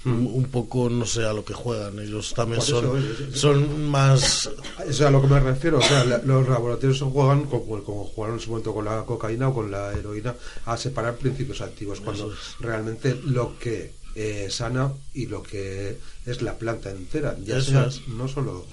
[0.07, 1.99] un, un poco no sé a lo que juegan.
[1.99, 4.49] Ellos también son, son más...
[4.87, 8.05] O sea, a lo que me refiero, o sea, la- los laboratorios juegan como, como
[8.05, 11.99] jugaron en su momento con la cocaína o con la heroína a separar principios activos,
[12.01, 17.85] cuando realmente lo que eh, sana y lo que es la planta entera, ya sea
[17.85, 18.07] es.
[18.07, 18.65] no solo,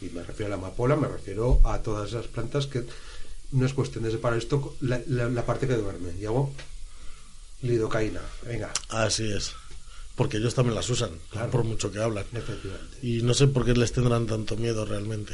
[0.00, 2.84] y me refiero a la amapola, me refiero a todas esas plantas que
[3.52, 6.50] no es cuestión de separar esto, la, la- la parte que duerme, y hago
[7.62, 8.70] lidocaína, venga.
[8.88, 9.52] Así es.
[10.20, 11.50] Porque ellos también las usan, Claro.
[11.50, 12.26] por mucho que hablan.
[13.00, 15.32] Y no sé por qué les tendrán tanto miedo realmente.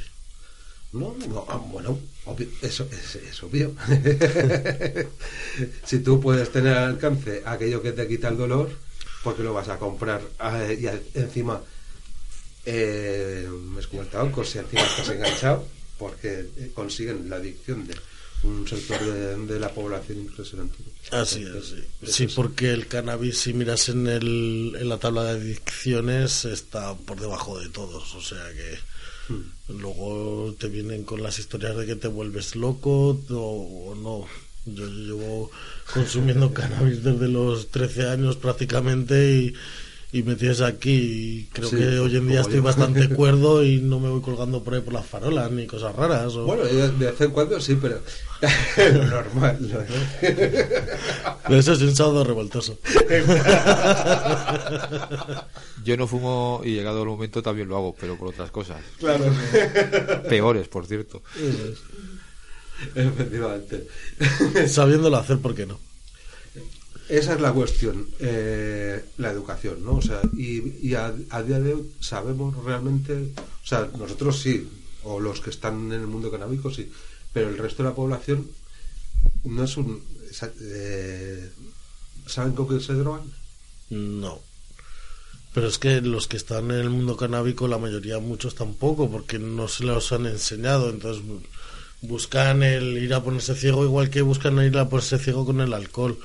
[0.92, 3.75] No, no, ah, bueno, obvio, eso es, es obvio.
[5.85, 8.70] si tú puedes tener al alcance aquello que te quita el dolor,
[9.25, 10.87] porque lo vas a comprar Ah, y
[11.18, 11.61] encima
[12.64, 13.49] eh,
[13.81, 15.66] es como el tabaco, si encima estás enganchado,
[15.99, 17.96] porque eh, consiguen la adicción de
[18.47, 20.77] un sector de, de la población impresionante.
[21.11, 21.85] Así es, sí.
[22.07, 27.21] Sí, porque el cannabis, si miras en, el, en la tabla de adicciones, está por
[27.21, 28.15] debajo de todos.
[28.15, 28.97] O sea que
[29.29, 29.43] Hmm.
[29.81, 34.25] luego te vienen con las historias de que te vuelves loco o, o no.
[34.67, 35.51] Yo llevo
[35.93, 39.55] consumiendo cannabis desde los 13 años prácticamente y,
[40.12, 40.90] y me tienes aquí.
[40.92, 42.62] Y creo Sí, que hoy en día estoy yo.
[42.62, 46.35] bastante cuerdo y no me voy colgando por ahí por las farolas ni cosas raras.
[46.37, 48.01] o- Bueno, de de vez en cuando sí, pero
[48.95, 49.59] lo normal.
[49.61, 49.79] lo
[51.49, 52.79] Pero eso es un sábado revoltoso.
[55.85, 58.79] Yo no fumo y llegado el momento también lo hago, pero por otras cosas.
[58.99, 59.25] Claro.
[60.29, 61.23] Peores, por cierto.
[61.37, 61.79] Eso es.
[62.97, 63.87] Efectivamente.
[64.69, 65.79] Sabiéndolo hacer, ¿por qué no?
[67.09, 69.97] Esa es la cuestión, eh, la educación, ¿no?
[69.97, 73.12] O sea, y, a, día de hoy sabemos realmente,
[73.62, 74.69] o sea, nosotros sí,
[75.05, 76.90] o los que están en el mundo canábico sí,
[77.33, 78.49] pero el resto de la población
[79.45, 80.03] no es un...
[80.61, 81.49] eh,
[82.27, 83.23] ¿Saben con qué se drogan?
[83.90, 84.40] No.
[85.55, 89.38] Pero es que los que están en el mundo canábico, la mayoría, muchos tampoco, porque
[89.38, 90.90] no se los han enseñado.
[90.90, 91.40] Entonces bu-
[92.03, 95.73] buscan el ir a ponerse ciego igual que buscan ir a ponerse ciego con el
[95.73, 96.19] alcohol.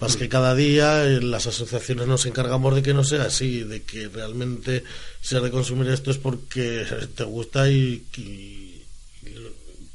[0.00, 3.82] Más que cada día en las asociaciones nos encargamos de que no sea así, de
[3.82, 4.84] que realmente
[5.20, 8.04] si has de consumir esto es porque te gusta y,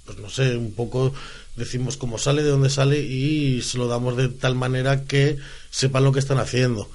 [0.05, 1.13] pues no sé, un poco
[1.55, 5.37] decimos cómo sale, de dónde sale y se lo damos de tal manera que
[5.69, 6.89] sepan lo que están haciendo.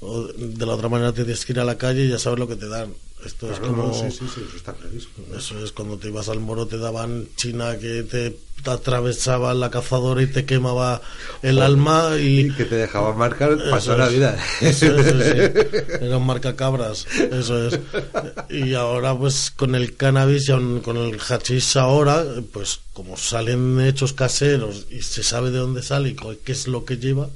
[0.00, 2.38] O de la otra manera te tienes que ir a la calle y ya sabes
[2.38, 2.92] lo que te dan.
[3.24, 3.88] Esto es como...
[3.88, 5.12] no, sí, sí, sí, eso está clarísimo.
[5.36, 10.22] Eso es cuando te ibas al moro te daban china que te atravesaba la cazadora
[10.22, 11.02] y te quemaba
[11.42, 14.38] el alma y, que te dejaba marcar pasó la vida.
[14.60, 15.84] Eso es, eso sí.
[16.00, 17.78] Eran marcacabras, eso es.
[18.50, 23.80] Y ahora pues con el cannabis y aun con el hachís ahora, pues como salen
[23.80, 27.28] hechos caseros y se sabe de dónde sale y qué es lo que lleva,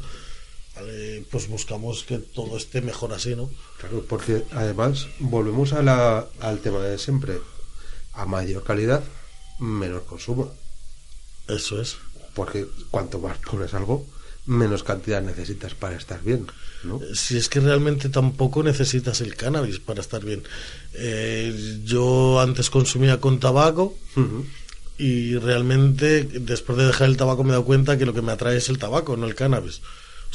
[0.76, 3.50] vale, pues buscamos que todo esté mejor así, ¿no?
[3.78, 7.38] Claro, porque además volvemos a la, al tema de siempre.
[8.12, 9.02] A mayor calidad,
[9.58, 10.54] menor consumo.
[11.48, 11.96] Eso es.
[12.34, 14.06] Porque cuanto más pones algo,
[14.46, 16.46] menos cantidad necesitas para estar bien.
[16.84, 17.00] ¿no?
[17.14, 20.42] Si es que realmente tampoco necesitas el cannabis para estar bien.
[20.94, 23.96] Eh, yo antes consumía con tabaco
[24.98, 28.32] y realmente después de dejar el tabaco me he dado cuenta que lo que me
[28.32, 29.82] atrae es el tabaco, no el cannabis.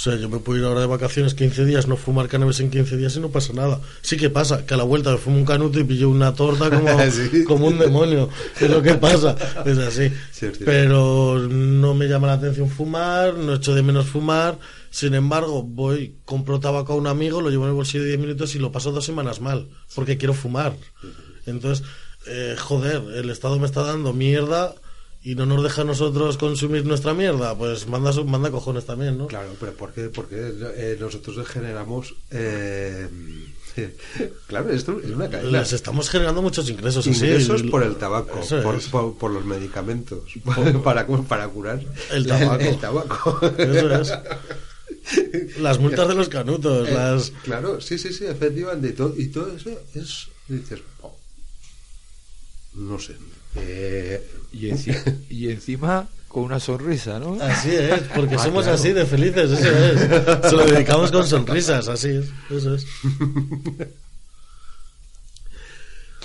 [0.02, 2.72] O sea, yo me puedo ir ahora de vacaciones 15 días, no fumar cannabis en
[2.72, 3.80] 15 días y no pasa nada.
[4.02, 6.72] Sí que pasa, que a la vuelta me fumo un canuto y pillo una torta
[6.72, 7.44] como, Sí.
[7.44, 8.28] como un demonio.
[8.60, 10.12] Es lo que pasa, es así.
[10.32, 10.66] Cierto.
[10.66, 14.58] Pero no me llama la atención fumar, no echo de menos fumar.
[14.90, 18.56] Sin embargo, voy, compro tabaco a un amigo, lo llevo en el bolsillo 10 minutos
[18.56, 20.74] y lo paso dos semanas mal, porque quiero fumar.
[21.46, 21.86] Entonces,
[22.26, 24.74] eh, joder, el Estado me está dando mierda
[25.24, 27.56] y no nos deja a nosotros consumir nuestra mierda.
[27.56, 29.28] Pues manda, manda cojones también, ¿no?
[29.28, 30.10] Claro, pero ¿por qué?
[30.10, 32.16] Porque eh, nosotros generamos.
[32.32, 33.08] eh,
[34.48, 35.60] claro, esto es una cadena.
[35.60, 37.08] Les estamos generando muchos ingresos.
[37.08, 37.26] así.
[37.26, 38.42] Ingresos por el tabaco,
[39.18, 40.24] por los medicamentos,
[40.84, 41.82] para, para curar
[42.12, 42.64] El tabaco.
[42.64, 43.40] El, tabaco.
[43.58, 44.14] Eso es.
[45.60, 47.32] Las multas de los canutos, Eh, las...
[47.44, 48.90] Claro, sí, sí, sí, efectivamente.
[48.90, 50.28] Y todo, y todo eso es.
[50.48, 51.16] Dices, oh,
[52.74, 53.16] no sé.
[53.56, 57.38] Eh, Y, enci- y encima con una sonrisa, ¿no?
[57.42, 58.78] Así es, porque Ah, somos claro.
[58.78, 60.00] así de felices, eso es.
[60.50, 62.86] Se lo dedicamos con sonrisas, así es, eso es.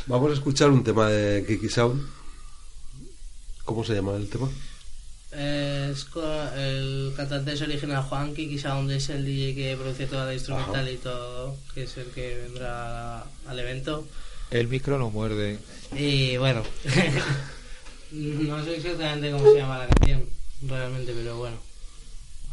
[0.06, 2.00] Vamos a escuchar un tema de Kiki Sound.
[3.64, 4.48] ¿Cómo se llama el tema?
[5.32, 6.22] Es co-
[6.56, 10.82] el cantante es original Juan Kiki Sound es el DJ que produce toda la instrumental
[10.82, 10.90] Ajá.
[10.90, 14.06] y todo, que es el que vendrá al evento.
[14.50, 15.58] El micro no muerde.
[15.92, 16.62] Y bueno,
[18.12, 20.28] no sé exactamente cómo se llama la canción
[20.62, 21.56] realmente, pero bueno,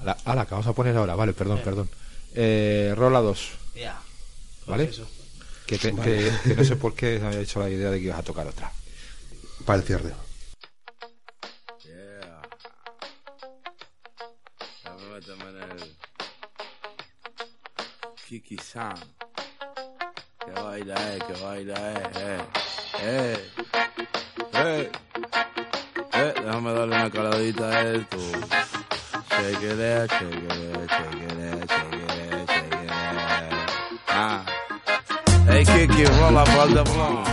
[0.02, 1.89] A la, a la que vamos a poner ahora, vale, perdón, perdón.
[2.36, 3.50] Eh, rola 2.
[3.76, 4.00] ya.
[4.66, 4.86] ¿Vale?
[4.86, 5.08] Pues eso.
[5.68, 6.32] Que, te- Vale.
[6.44, 8.24] que- que no sé por qué me había hecho la idea de que ibas a
[8.24, 8.72] tocar otra.
[9.66, 10.12] Para el cierre.
[14.84, 15.54] Déjame meterme
[20.74, 22.41] baila eh, que baila eh, eh,
[23.03, 23.38] eh,
[24.53, 24.91] eh,
[26.13, 28.17] eh, déjame darle una caladita a esto.
[28.17, 28.34] Eh,
[29.34, 30.07] eh, eh, it, eh,
[30.89, 31.65] shake it, eh.
[34.07, 34.45] Ah.
[35.47, 37.24] Hey Kiki, rola par de blon.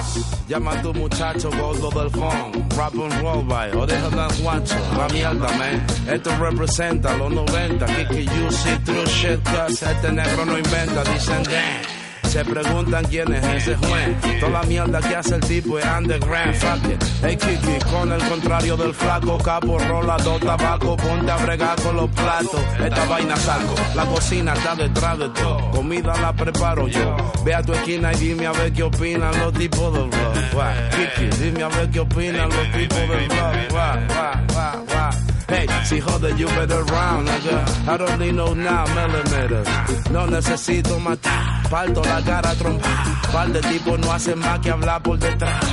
[0.48, 2.52] Llama a tu muchacho gordo del phone.
[2.76, 3.70] Rap and roll, bye.
[3.72, 4.76] O deja de guacho.
[4.98, 5.86] La mierda, man.
[6.08, 7.86] Esto representa los 90.
[7.86, 11.04] Kiki, you see through shit, cause este negro no inventa.
[11.04, 11.99] Dicen, damn.
[12.30, 14.16] Se preguntan quién es ese juez.
[14.38, 16.54] Toda la mierda que hace el tipo es underground.
[16.54, 17.02] Fuck.
[17.22, 19.36] Hey Kiki, con el contrario del flaco.
[19.38, 20.96] Capo, rola, dos tabaco.
[20.96, 22.60] Ponte a bregar con los platos.
[22.78, 23.74] Esta vaina salgo.
[23.96, 25.70] La cocina está detrás de todo.
[25.72, 27.16] Comida la preparo yo.
[27.44, 30.34] Ve a tu esquina y dime a ver qué opinan los tipos del blog.
[30.90, 33.50] Kiki, dime a ver qué opinan los tipos del blog.
[35.48, 37.88] Hey, si jode, you better round, nigga.
[37.88, 39.68] I don't need no 9 millimeters.
[40.12, 41.49] No necesito matar.
[41.70, 42.88] Parto la cara trompa.
[43.32, 45.64] Par de tipos no hacen más que hablar por detrás.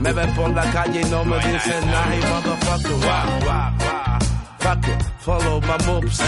[0.00, 2.06] Me ven por la calle y no me dicen nada.
[2.10, 3.00] Hey, motherfucker, wow,
[3.44, 4.18] wow, wow.
[4.58, 6.18] Fuck it, follow my moves.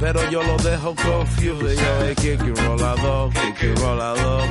[0.00, 1.78] Pero yo lo dejo confused.
[1.78, 2.14] Yo, hey,
[2.66, 3.30] rolador,
[3.76, 4.48] rolador,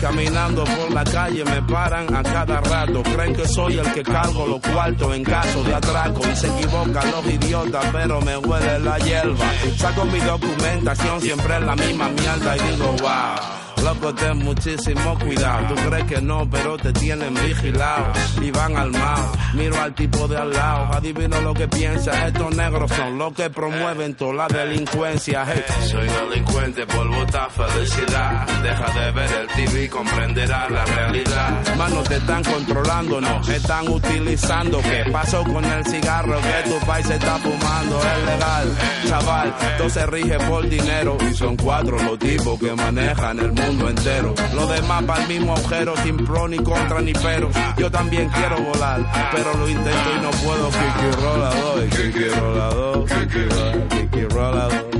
[0.00, 3.02] caminando por la calle me paran a cada rato.
[3.02, 6.20] Creen que soy el que cargo los cuartos en caso de atraco.
[6.30, 9.46] Y se equivocan los idiotas, pero me huele la hierba.
[9.76, 12.56] Saco mi documentación, siempre es la misma mierda.
[12.56, 13.65] Y digo, wow.
[13.86, 15.68] Loco, ten muchísimo cuidado.
[15.68, 18.12] Tú crees que no, pero te tienen vigilado.
[18.42, 19.30] Y van armados.
[19.54, 20.92] Miro al tipo de al lado.
[20.92, 22.26] Adivino lo que piensa.
[22.26, 25.44] Estos negros son los que promueven toda la delincuencia.
[25.46, 28.48] Hey, soy delincuente por votar felicidad.
[28.60, 31.76] Deja de ver el TV y comprenderás la realidad.
[31.76, 33.40] Mano, te están controlando, no.
[33.48, 34.82] Están utilizando.
[34.82, 38.00] ¿Qué pasó con el cigarro que tu país está fumando?
[38.00, 38.76] Es legal,
[39.06, 39.54] chaval.
[39.78, 41.16] Todo se rige por dinero.
[41.30, 44.34] Y son cuatro los tipos que manejan el mundo entero.
[44.54, 47.50] Lo demás para el mismo agujero, sin pro ni contra ni pero.
[47.76, 50.68] Yo también quiero volar, pero lo intento y no puedo.
[50.68, 54.90] Kiki rolador, Kiki rolador, Kiki rolador, Kiki rolador.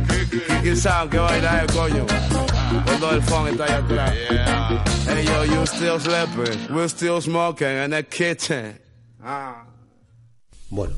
[0.63, 2.07] Kiki sound, que vaina es, coño.
[2.85, 4.15] Cuando el phone está ahí atrás.
[5.09, 8.79] Hey yo, you still sleeping, we're still smoking in the kitchen.
[9.23, 9.65] Ah.
[10.69, 10.95] Bueno,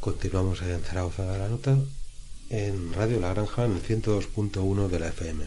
[0.00, 1.76] continuamos en Zaragoza de la Nota,
[2.50, 5.44] en Radio La Granja, en el 102.1 de la FM.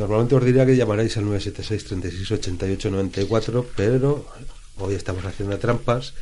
[0.00, 4.24] Normalmente os diría que llamaréis al 976 36 88 94, pero
[4.78, 6.14] hoy estamos haciendo trampas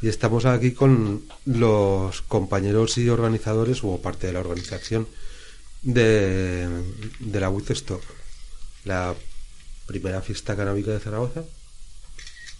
[0.00, 5.06] y estamos aquí con los compañeros y organizadores, o parte de la organización
[5.82, 6.66] de,
[7.20, 8.00] de la Woodstock,
[8.86, 9.14] la
[9.84, 11.44] primera fiesta canábica de Zaragoza.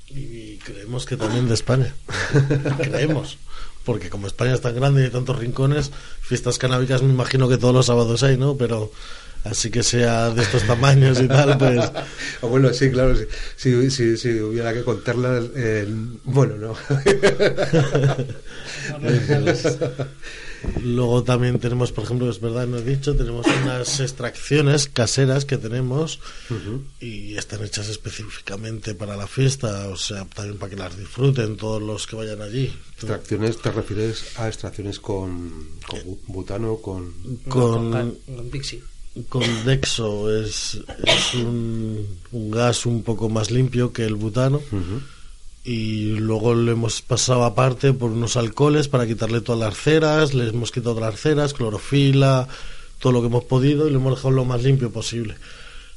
[0.09, 1.95] Y creemos que también de España.
[2.83, 3.39] creemos.
[3.83, 7.57] Porque como España es tan grande y hay tantos rincones, fiestas canábicas me imagino que
[7.57, 8.57] todos los sábados hay, ¿no?
[8.57, 8.93] Pero
[9.51, 11.91] así que sea de estos tamaños y tal, pues...
[12.43, 13.25] Bueno, sí, claro, si,
[13.57, 15.87] si, si, si hubiera que contarla, eh,
[16.25, 16.77] bueno, no.
[20.83, 25.59] Luego también tenemos, por ejemplo, es verdad, no he dicho, tenemos unas extracciones caseras que
[25.59, 26.19] tenemos
[27.01, 31.83] y están hechas específicamente para la fiesta, o sea, también para que las disfruten todos
[31.83, 32.73] los que vayan allí.
[32.95, 37.13] Extracciones, ¿te refieres a extracciones con, con bu- butano, con...
[37.49, 38.19] Con, con
[39.65, 44.61] Dexo es, es un, un gas un poco más limpio que el butano
[45.65, 50.49] y luego le hemos pasado aparte por unos alcoholes para quitarle todas las ceras, le
[50.49, 52.47] hemos quitado todas las ceras, clorofila,
[53.01, 55.35] todo lo que hemos podido y lo hemos dejado lo más limpio posible.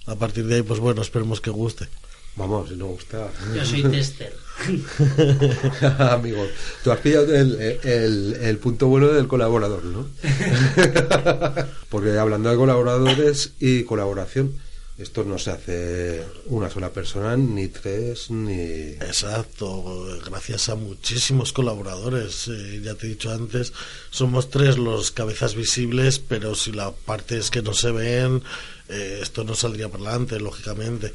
[0.08, 1.88] A partir de ahí, pues bueno, esperemos que guste.
[2.36, 3.32] Vamos, si no gusta.
[3.54, 4.36] Yo soy tester.
[6.00, 6.46] Amigo,
[6.84, 10.08] tú has pillado el, el- el punto bueno del colaborador, ¿no?
[11.90, 14.54] Porque hablando de colaboradores y colaboración,
[14.98, 18.52] esto no se hace una sola persona, ni tres, ni...
[19.00, 22.50] Exacto, gracias a muchísimos colaboradores.
[22.50, 23.72] Eh, ya te he dicho antes,
[24.10, 28.44] somos tres los cabezas visibles, pero si la parte es que no se ven,
[28.90, 31.14] eh, esto no saldría para adelante, lógicamente.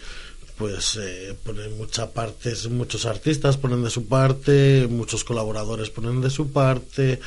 [0.57, 6.31] Pues eh, ponen muchas partes, muchos artistas ponen de su parte, muchos colaboradores ponen de
[6.31, 7.19] su parte,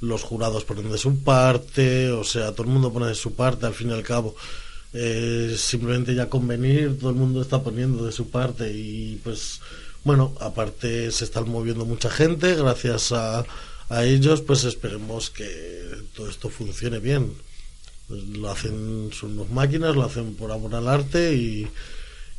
[0.00, 3.66] los jurados ponen de su parte, o sea, todo el mundo pone de su parte
[3.66, 4.34] al fin y al cabo.
[4.94, 9.60] Eh, simplemente ya convenir, todo el mundo está poniendo de su parte y pues
[10.02, 13.44] bueno, aparte se están moviendo mucha gente, gracias a,
[13.90, 15.46] a ellos pues esperemos que
[16.16, 17.30] todo esto funcione bien.
[18.08, 21.68] Lo hacen, son máquinas, lo hacen por amor al arte y,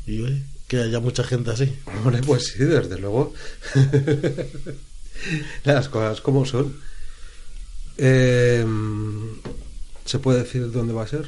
[0.07, 1.73] y oye, que haya mucha gente así.
[2.03, 3.33] Hombre, pues sí, desde luego.
[5.63, 6.75] Las cosas como son.
[7.97, 8.65] Eh,
[10.05, 11.27] ¿Se puede decir dónde va a ser?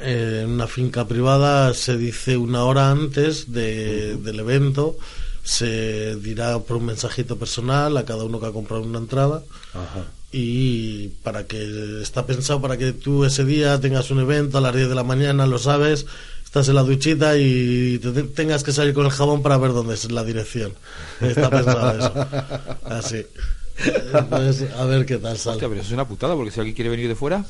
[0.00, 4.98] Eh, en una finca privada se dice una hora antes de- del evento,
[5.42, 9.42] se dirá por un mensajito personal a cada uno que ha comprado una entrada
[9.72, 10.04] Ajá.
[10.30, 14.74] y para que está pensado para que tú ese día tengas un evento a las
[14.76, 16.04] 10 de la mañana, lo sabes,
[16.50, 19.72] estás en la duchita y te- te- tengas que salir con el jabón para ver
[19.72, 20.74] dónde es la dirección.
[21.20, 22.12] Está pensado eso.
[22.86, 23.24] Así.
[24.12, 25.54] Entonces, a ver qué tal sale.
[25.54, 27.44] Hostia, pero eso es una putada, porque si alguien quiere venir de fuera,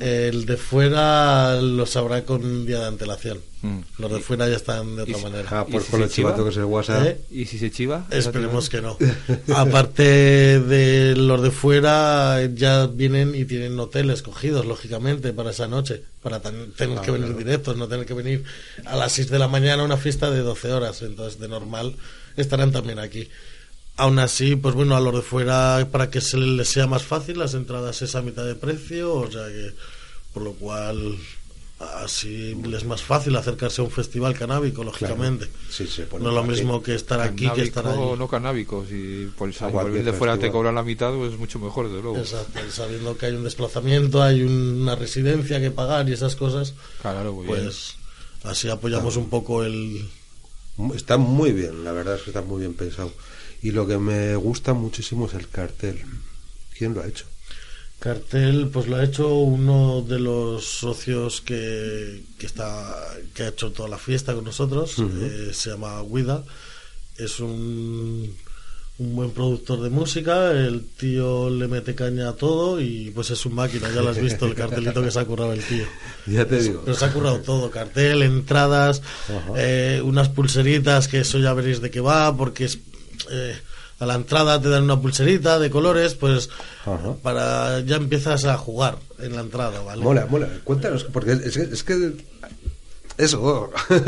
[0.00, 3.38] El de fuera lo sabrá con un día de antelación.
[3.62, 3.78] Mm.
[3.98, 5.48] Los de fuera ya están de otra ¿Y si- manera.
[5.50, 6.44] Ah, ¿Y pues si se el chivato chiva?
[6.44, 7.06] que es el WhatsApp.
[7.06, 7.20] ¿Eh?
[7.30, 8.06] ¿y si se chiva?
[8.10, 8.98] Esperemos que no.
[9.54, 16.02] Aparte de los de fuera, ya vienen y tienen hoteles cogidos, lógicamente, para esa noche.
[16.22, 17.34] Para tener que Ah, venir claro.
[17.38, 18.44] directos, no tener que venir
[18.84, 21.00] a las 6 de la mañana a una fiesta de 12 horas.
[21.02, 21.94] Entonces, de normal,
[22.36, 23.28] estarán también aquí.
[23.96, 27.38] Aún así, pues bueno, a los de fuera, para que se les sea más fácil,
[27.38, 29.72] las entradas es a mitad de precio, o sea que,
[30.32, 31.16] por lo cual,
[31.78, 35.48] así les es más fácil acercarse a un festival canábico, lógicamente.
[35.70, 38.00] Sí, se pone no es lo mismo que estar aquí que estar allí.
[38.18, 39.50] no canábico, si por,
[39.84, 42.18] venir de fuera te cobran la mitad, pues mucho mejor, desde luego.
[42.18, 46.74] Exacto, y sabiendo que hay un desplazamiento, hay una residencia que pagar y esas cosas,
[47.00, 47.58] Claro, muy bien.
[47.60, 47.94] pues
[48.42, 50.08] así apoyamos un poco el...
[50.96, 53.12] Está muy bien, la verdad es que está muy bien pensado.
[53.64, 55.98] Y lo que me gusta muchísimo es el cartel.
[56.76, 57.24] ¿Quién lo ha hecho?
[57.98, 62.94] Cartel, pues lo ha hecho uno de los socios que, que está
[63.32, 66.44] que ha hecho toda la fiesta con nosotros, eh, se llama Guida,
[67.16, 68.36] es un,
[68.98, 73.46] un buen productor de música, el tío le mete caña a todo y pues es
[73.46, 75.86] un máquina, ya lo has visto el cartelito que se ha currado el tío.
[76.26, 76.82] Ya te digo.
[76.84, 79.00] Pero se ha currado todo, cartel, entradas,
[79.56, 82.78] eh, unas pulseritas, que eso ya veréis de qué va, porque es,
[83.30, 83.56] eh,
[84.00, 86.50] a la entrada te dan una pulserita de colores, pues
[86.84, 87.14] Ajá.
[87.22, 90.02] para ya empiezas a jugar en la entrada, ¿vale?
[90.02, 90.48] Mola, mola.
[90.64, 92.12] Cuéntanos, porque es, que- es que...
[93.16, 93.70] Eso.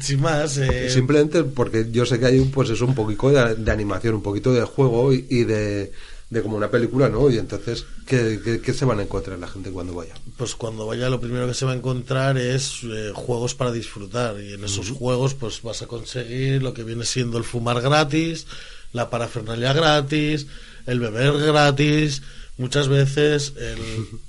[0.00, 3.54] Sin más, eh, Simplemente porque yo sé que hay un, pues eso, un poquito de,
[3.56, 5.92] de animación, un poquito de juego y, y de,
[6.30, 7.28] de como una película, ¿no?
[7.30, 10.14] Y entonces, ¿qué, qué, qué se van a encontrar la gente cuando vaya?
[10.36, 14.38] pues cuando vaya lo primero que se va a encontrar es eh, juegos para disfrutar
[14.40, 18.46] y en esos juegos pues vas a conseguir lo que viene siendo el fumar gratis,
[18.92, 20.46] la parafernalia gratis,
[20.86, 22.22] el beber gratis,
[22.58, 24.20] muchas veces el,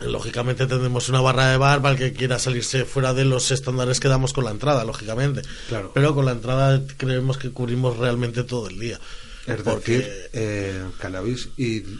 [0.10, 4.00] lógicamente tendremos una barra de bar para el que quiera salirse fuera de los estándares
[4.00, 5.42] que damos con la entrada, lógicamente.
[5.68, 5.90] Claro.
[5.94, 8.98] Pero con la entrada creemos que cubrimos realmente todo el día.
[9.46, 11.96] Es Porque- decir, eh, cannabis y ah, ¿de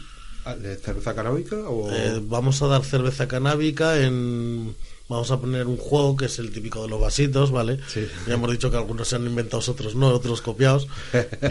[0.81, 4.75] cerveza canábica o Eh, vamos a dar cerveza canábica en...
[5.09, 7.77] Vamos a poner un juego que es el típico de los vasitos, ¿vale?
[7.87, 8.07] Sí.
[8.25, 10.87] Ya hemos dicho que algunos se han inventado, otros no, otros copiados.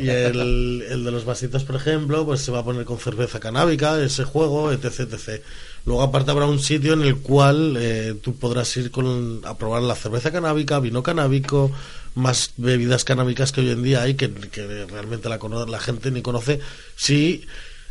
[0.01, 3.41] Y el, el de los vasitos, por ejemplo, pues se va a poner con cerveza
[3.41, 5.43] canábica, ese juego, etc, etc.
[5.85, 9.83] Luego aparte habrá un sitio en el cual eh, tú podrás ir con, a probar
[9.83, 11.71] la cerveza canábica, vino canábico,
[12.15, 16.59] más bebidas canábicas que hoy en día hay, que, que realmente la gente ni conoce.
[16.97, 17.45] Sí,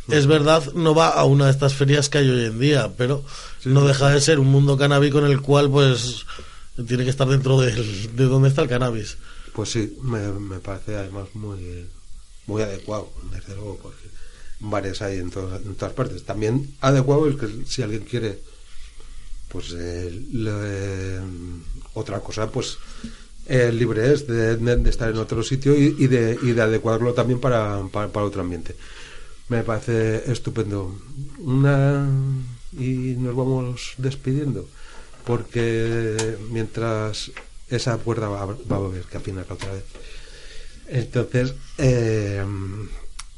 [0.08, 3.24] es verdad, no va a una de estas ferias que hay hoy en día, pero
[3.64, 6.26] no deja de ser un mundo canábico en el cual pues
[6.88, 9.16] tiene que estar dentro del- de donde está el cannabis.
[9.52, 11.86] Pues sí, me, me parece además muy,
[12.46, 14.08] muy adecuado, desde luego, porque
[14.60, 16.24] bares hay en, todas en todas partes.
[16.24, 18.38] También adecuado es que si alguien quiere,
[19.48, 21.20] pues eh, le-
[21.94, 22.78] otra cosa, pues
[23.46, 26.62] eh, libre es de, de- de estar en otro sitio y, y de, y de
[26.62, 28.74] adecuarlo también para, para, para otro ambiente.
[29.52, 30.80] Me parece estupendo.
[31.38, 32.08] Una
[32.88, 34.66] y nos vamos despidiendo
[35.26, 37.30] porque mientras
[37.68, 39.84] esa puerta va, a- va a haber que afinar otra vez.
[40.88, 42.42] Entonces, eh,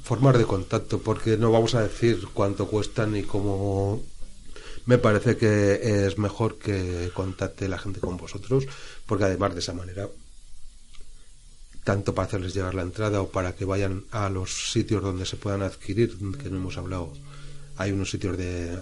[0.04, 4.00] formar de contacto, porque no vamos a decir cuánto cuesta ni cómo.
[4.86, 8.64] Me parece que es mejor que contacte la gente con vosotros,
[9.06, 10.08] porque además de esa manera,
[11.84, 15.36] tanto para hacerles llegar la entrada o para que vayan a los sitios donde se
[15.36, 17.12] puedan adquirir, que no hemos hablado.
[17.76, 18.76] Hay unos sitios de.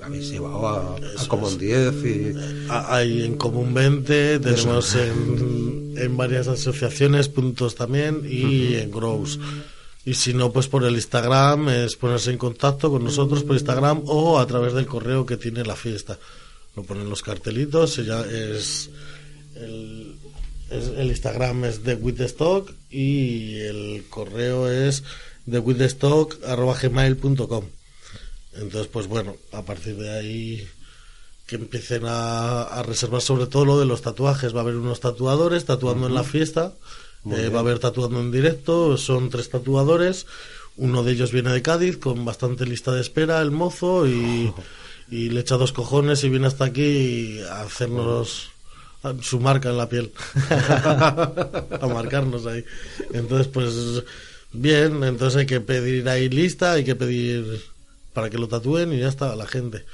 [0.00, 2.34] Habéis llevado a, a Common 10 y.
[2.70, 9.38] Hay en Común 20, tenemos en, en varias asociaciones, puntos también, y en Grows.
[10.04, 14.02] Y si no, pues por el Instagram, es ponerse en contacto con nosotros por Instagram
[14.06, 16.16] o a través del correo que tiene la fiesta.
[16.76, 18.88] Lo ponen los cartelitos, y ya es
[19.56, 20.07] el,
[20.70, 25.02] es- el Instagram es With the Stock y el correo es
[25.46, 27.64] gmail.com
[28.54, 30.66] Entonces, pues bueno, a partir de ahí
[31.46, 34.54] que empiecen a, a reservar sobre todo lo de los tatuajes.
[34.54, 36.74] Va a haber unos tatuadores tatuando en la fiesta,
[37.30, 40.26] eh, va a haber tatuando en directo, son tres tatuadores,
[40.76, 44.52] uno de ellos viene de Cádiz con bastante lista de espera, el mozo, y,
[45.10, 48.50] y le echa dos cojones y viene hasta aquí a hacernos
[49.22, 50.12] su marca en la piel,
[50.50, 52.64] a marcarnos ahí.
[53.12, 53.74] Entonces, pues
[54.52, 57.62] bien, entonces hay que pedir ahí lista, hay que pedir
[58.12, 59.84] para que lo tatúen y ya está, la gente.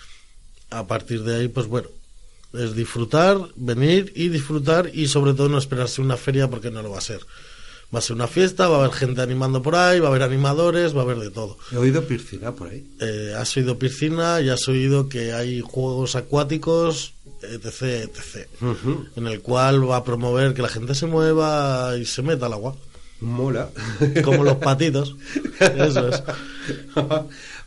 [0.71, 1.89] A partir de ahí, pues bueno,
[2.55, 6.91] es disfrutar, venir y disfrutar y sobre todo no esperarse una feria porque no lo
[6.91, 7.21] va a ser.
[7.95, 10.23] Va a ser una fiesta, va a haber gente animando por ahí, va a haber
[10.23, 11.59] animadores, va a haber de todo.
[11.71, 12.85] He oído piscina por ahí.
[13.01, 17.13] Eh, has oído piscina y has oído que hay juegos acuáticos,
[17.53, 18.49] etc, etc.
[19.17, 22.53] En el cual va a promover que la gente se mueva y se meta al
[22.55, 22.75] agua.
[23.21, 23.71] Mola.
[24.25, 25.17] Como los patitos.
[25.61, 26.23] Eso es.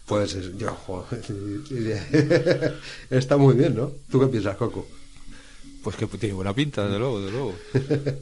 [0.06, 1.22] Pues es- yo, joder,
[3.10, 3.92] está muy bien, ¿no?
[4.10, 4.88] ¿Tú qué piensas, Coco?
[5.84, 7.56] Pues que tiene buena pinta, desde luego, desde luego.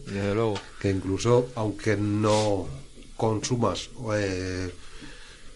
[0.05, 0.53] Desde luego.
[0.79, 2.67] Que incluso, aunque no
[3.17, 4.71] consumas eh,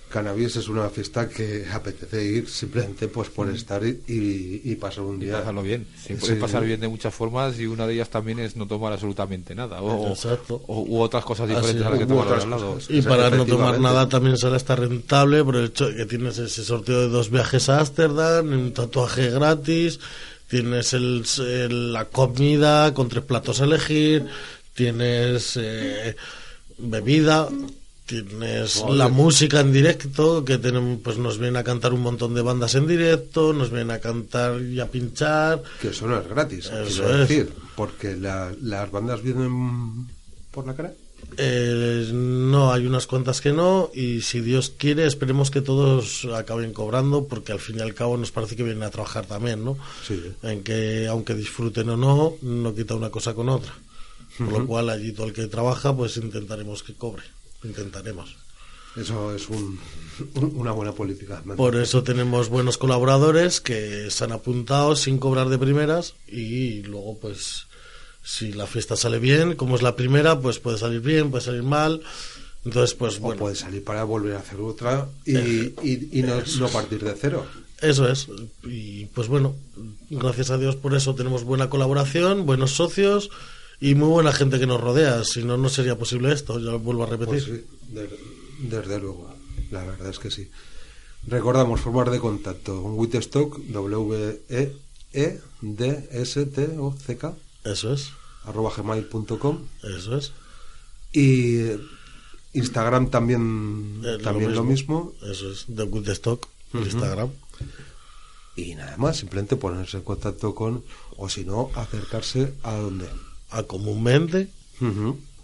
[0.10, 5.04] cannabis, es una fiesta que apetece ir simplemente pues por estar y, y- y pasar
[5.06, 5.40] un Y día.
[5.40, 5.86] pasarlo bien.
[6.02, 8.68] Se Sí, puede pasar bien de muchas formas y una de ellas también es no
[8.68, 9.82] tomar absolutamente nada.
[9.82, 10.62] O, Exacto.
[10.68, 12.78] o- u otras cosas diferentes Así a las que otras al lado.
[12.90, 16.38] Y para no tomar nada también sale hasta rentable por el hecho de que tienes
[16.40, 20.00] ese sorteo de dos viajes a Ámsterdam, un tatuaje gratis,
[20.50, 24.26] tienes el, el- la comida con tres platos a elegir,
[24.74, 26.16] tienes eh,
[26.78, 27.50] bebida,
[28.10, 28.96] tienes Joder.
[28.98, 32.76] la música en directo, que tenemos, pues nos vienen a cantar un montón de bandas
[32.76, 35.62] en directo, nos vienen a cantar y a pinchar.
[35.82, 37.20] Que eso no es gratis, Eso es.
[37.30, 40.08] decir, porque la- las bandas vienen
[40.52, 40.94] por la cara.
[41.38, 46.74] Eh, no, hay unas cuantas que no y si Dios quiere esperemos que todos acaben
[46.74, 49.78] cobrando porque al fin y al cabo nos parece que vienen a trabajar también, ¿no?
[50.08, 50.20] Sí.
[50.42, 53.74] En que aunque disfruten o no, no quita una cosa con otra.
[54.38, 57.24] Por lo cual allí todo el que trabaja pues intentaremos que cobre,
[57.64, 58.36] intentaremos.
[58.96, 59.80] Eso es un-
[60.36, 61.42] una buena política.
[61.56, 67.18] Por eso tenemos buenos colaboradores que se han apuntado sin cobrar de primeras y luego
[67.20, 67.66] pues
[68.24, 71.64] si la fiesta sale bien, como es la primera, pues puede salir bien, puede salir
[71.64, 72.02] mal.
[72.66, 73.40] Entonces pues O bueno.
[73.40, 77.46] puede salir para volver a hacer otra y, Eh, y- y no, partir de cero.
[77.82, 78.28] Eso es.
[78.64, 79.56] Y pues bueno,
[80.10, 83.30] gracias a Dios por eso tenemos buena colaboración, buenos socios
[83.82, 85.24] y muy buena gente que nos rodea.
[85.24, 87.30] Si no, no sería posible esto, ya lo vuelvo a repetir.
[87.30, 88.10] Pues sí, de-
[88.70, 89.34] desde luego,
[89.72, 90.50] la verdad es que sí.
[91.28, 94.76] Recordamos formar de contacto con Witstock, w e
[95.14, 98.10] e d s t o c k Eso es.
[98.46, 100.32] arroba gmail.com Eso es.
[101.14, 101.72] y
[102.54, 105.14] Instagram también Eh, también lo mismo.
[105.22, 106.90] Eso es, de Good Stock, el Ujú.
[106.90, 107.30] Instagram.
[108.56, 110.84] y nada más, simplemente ponerse en contacto con
[111.18, 113.08] o si no acercarse a donde
[113.52, 114.48] A comúnmente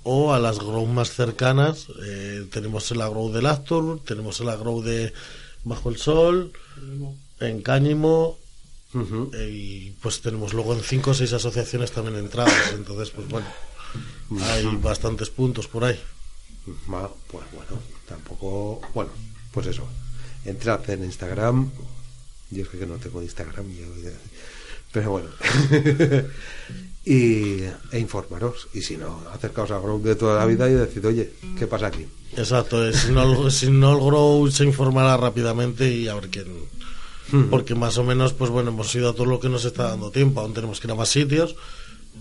[0.03, 1.87] o a las grow más cercanas.
[2.05, 5.11] Eh, tenemos el agrow del Astor, tenemos el agrow de
[5.63, 6.53] Bajo el Sol,
[7.39, 8.37] en Cáñimo.
[9.33, 12.71] eh, y pues tenemos luego en cinco o seis asociaciones también entradas.
[12.73, 13.47] Entonces, pues bueno,
[14.41, 15.99] hay bastantes puntos por ahí.
[16.87, 18.79] Ma- pues bueno, tampoco.
[18.93, 19.11] Bueno,
[19.51, 19.85] pues eso.
[20.45, 21.71] Entrad en Instagram.
[22.51, 23.65] Yo es que no tengo Instagram.
[23.73, 24.11] yo-
[24.93, 25.29] pero bueno.
[27.05, 27.59] y,
[27.91, 28.67] e informaros.
[28.73, 31.87] Y si no, acercaos a Grow de toda la vida y decid, oye, ¿qué pasa
[31.87, 32.05] aquí?
[32.37, 36.47] Exacto, eh, si no, si no el Grow se informará rápidamente y a ver quién.
[37.49, 40.11] Porque más o menos, pues bueno, hemos ido a todo lo que nos está dando
[40.11, 41.55] tiempo, aún tenemos que ir a más sitios,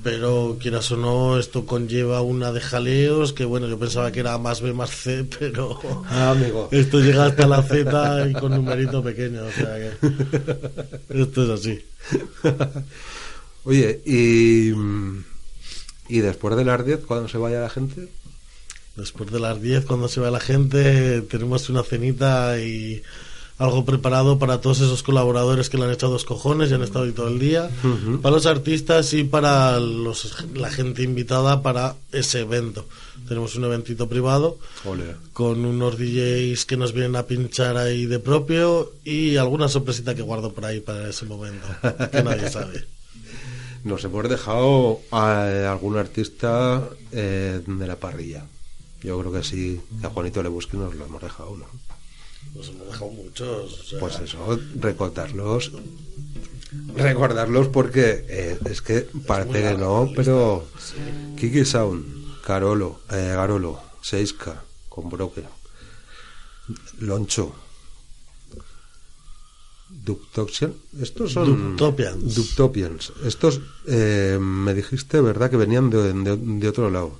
[0.02, 4.36] pero quieras o no, esto conlleva una de jaleos que bueno, yo pensaba que era
[4.38, 5.78] más B más C, pero
[6.08, 6.68] Ah, amigo.
[6.72, 11.84] esto llega hasta la Z y con numerito pequeño, o sea que esto es así.
[13.64, 14.72] Oye, y.
[16.06, 18.08] Y después de las 10, cuando se vaya la gente.
[18.96, 23.02] Después de las 10, cuando se va la gente, tenemos una cenita y
[23.58, 27.04] algo preparado para todos esos colaboradores que le han echado dos cojones y han estado
[27.04, 27.70] ahí todo el día,
[28.20, 32.86] para los artistas y para los, la gente invitada para ese evento.
[33.28, 34.58] Tenemos un eventito privado
[35.32, 40.22] con unos DJs que nos vienen a pinchar ahí de propio y alguna sorpresita que
[40.22, 41.66] guardo por ahí para ese momento,
[42.10, 42.84] que nadie sabe.
[43.84, 48.46] Nos hemos dejado a algún artista eh, de la parrilla.
[49.02, 51.66] Yo creo que sí, que a Juanito le busque nos lo hemos dejado, ¿no?
[52.54, 53.80] Nos hemos dejado muchos.
[53.80, 55.72] o sea, Pues eso, recordarlos.
[56.96, 60.66] Recordarlos porque eh, es que parece que no, pero
[61.36, 65.10] Kiki Sound, Carolo, eh, Garolo, Seiska, con
[67.00, 67.54] Loncho,
[70.04, 70.72] Duptoxian.
[71.00, 71.46] Estos son.
[71.76, 72.34] Duptopians.
[72.34, 73.12] Duptopians.
[73.24, 77.18] Estos eh, me dijiste, ¿verdad?, que venían de, de- de otro lado.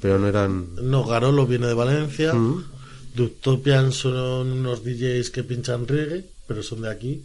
[0.00, 0.68] Pero no eran.
[0.82, 2.32] No, Garolo viene de Valencia.
[3.14, 7.22] Duptopian son unos DJs que pinchan reggae, pero son de aquí.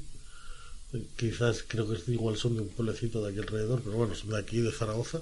[1.16, 4.38] Quizás creo que igual son de un pueblecito de aquí alrededor, pero bueno, son de
[4.40, 5.20] aquí, de Zaragoza.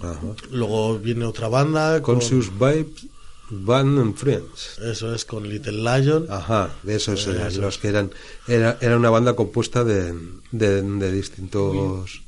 [0.00, 0.34] Ajá.
[0.50, 3.06] Luego viene otra banda con, Conscious Vibes,
[3.54, 4.78] Band and Friends.
[4.82, 6.26] eso es con Little Lion.
[6.30, 8.10] Ajá, de esos eran Eso los que eran.
[8.48, 10.14] Era, era una banda compuesta de,
[10.52, 12.22] de, de distintos.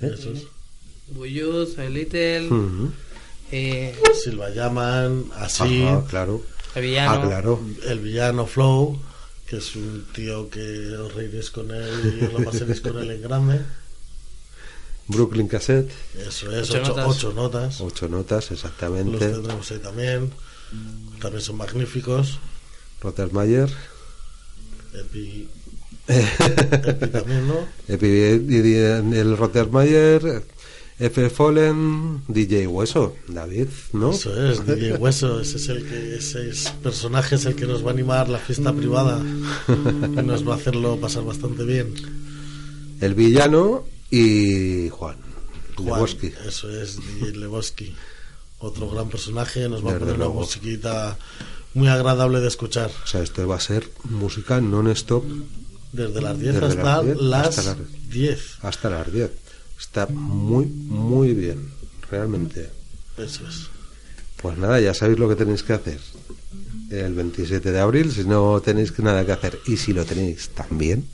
[0.00, 0.10] ¿eh?
[0.12, 0.42] Eso es.
[1.08, 2.48] Buyuz, El Little,
[3.52, 5.84] eh, Silva Llaman, así.
[5.84, 6.42] Ajá, claro.
[6.74, 7.12] El Villano.
[7.12, 7.60] Ah, claro.
[7.86, 8.98] El villano Flow,
[9.46, 13.10] que es un tío que os reiréis con él y os lo pasaréis con él
[13.12, 13.60] en grande.
[15.08, 15.90] Brooklyn Cassette.
[16.16, 17.06] Eso es, Ocho ocho, notas.
[17.06, 17.80] ocho notas.
[17.80, 19.18] Ocho notas, Los exactamente.
[19.18, 20.30] tendremos ahí también.
[21.20, 22.38] También son magníficos.
[23.00, 23.70] Rottermeier.
[24.94, 25.48] Epi,
[26.08, 27.66] Epi también, ¿no?
[27.88, 30.42] Epi- y- el Rottermeier.
[30.96, 31.28] F.
[31.28, 32.22] Fallen.
[32.28, 33.16] DJ Hueso.
[33.26, 34.12] David, ¿no?
[34.12, 37.84] Eso es, DJ Hueso, ese es el que, ese es- personaje es el que nos
[37.84, 39.20] va a animar la fiesta privada
[39.68, 41.92] y nos va a hacerlo pasar bastante bien.
[43.00, 45.16] El villano y Juan.
[45.76, 46.32] Juan, Lebowski.
[46.46, 46.98] eso es,
[47.34, 47.94] Lebowski.
[48.58, 51.18] Otro gran personaje, nos va a poner una musiquita
[51.74, 52.90] muy agradable de escuchar.
[53.04, 55.24] O sea, esto va a ser música non-stop
[55.92, 58.58] Desde las 10 Desde hasta las 10 las hasta las 10.
[58.62, 59.30] hasta las 10.
[59.78, 61.70] Está muy, muy bien,
[62.10, 62.70] realmente.
[63.18, 63.68] Eso es.
[64.40, 66.00] Pues nada, ya sabéis lo que tenéis que hacer.
[66.90, 69.58] El 27 de abril, si no tenéis nada que hacer.
[69.66, 71.08] Y si lo tenéis también,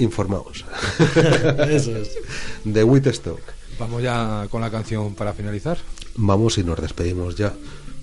[0.00, 0.64] informaos.
[1.68, 2.16] Eso es.
[2.64, 3.40] De Witstock.
[3.78, 5.78] Vamos ya con la canción para finalizar.
[6.16, 7.54] Vamos y nos despedimos ya.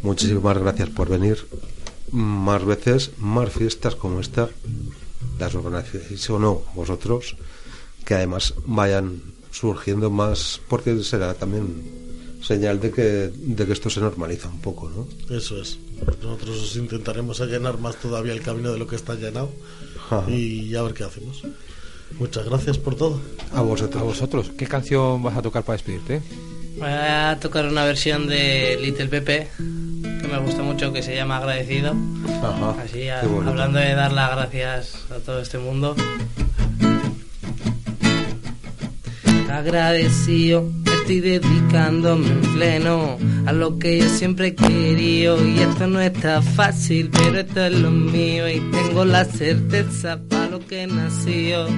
[0.01, 1.37] Muchísimas gracias por venir.
[2.11, 4.49] Más veces, más fiestas como esta,
[5.39, 7.35] las organizáis o no vosotros,
[8.05, 9.21] que además vayan
[9.51, 11.83] surgiendo más, porque será también
[12.41, 15.35] señal de que, de que esto se normaliza un poco, ¿no?
[15.35, 15.77] Eso es.
[16.21, 19.51] Nosotros intentaremos allanar más todavía el camino de lo que está allanado
[20.09, 20.29] Ajá.
[20.29, 21.43] y a ver qué hacemos.
[22.19, 23.19] Muchas gracias por todo.
[23.53, 24.01] A vosotros.
[24.01, 24.51] A vosotros.
[24.57, 26.21] ¿Qué canción vas a tocar para despedirte?
[26.77, 31.37] Voy a tocar una versión de Little Pepe que me gusta mucho, que se llama
[31.37, 31.95] Agradecido.
[32.43, 32.75] Ajá.
[32.83, 35.95] Así, a- hablando de dar las gracias a todo este mundo.
[39.49, 40.69] Agradecido,
[41.07, 45.37] estoy dedicándome en pleno a lo que yo siempre he.
[45.41, 48.49] Y esto no está fácil, pero esto es lo mío.
[48.49, 51.69] Y tengo la certeza para lo que he nacido.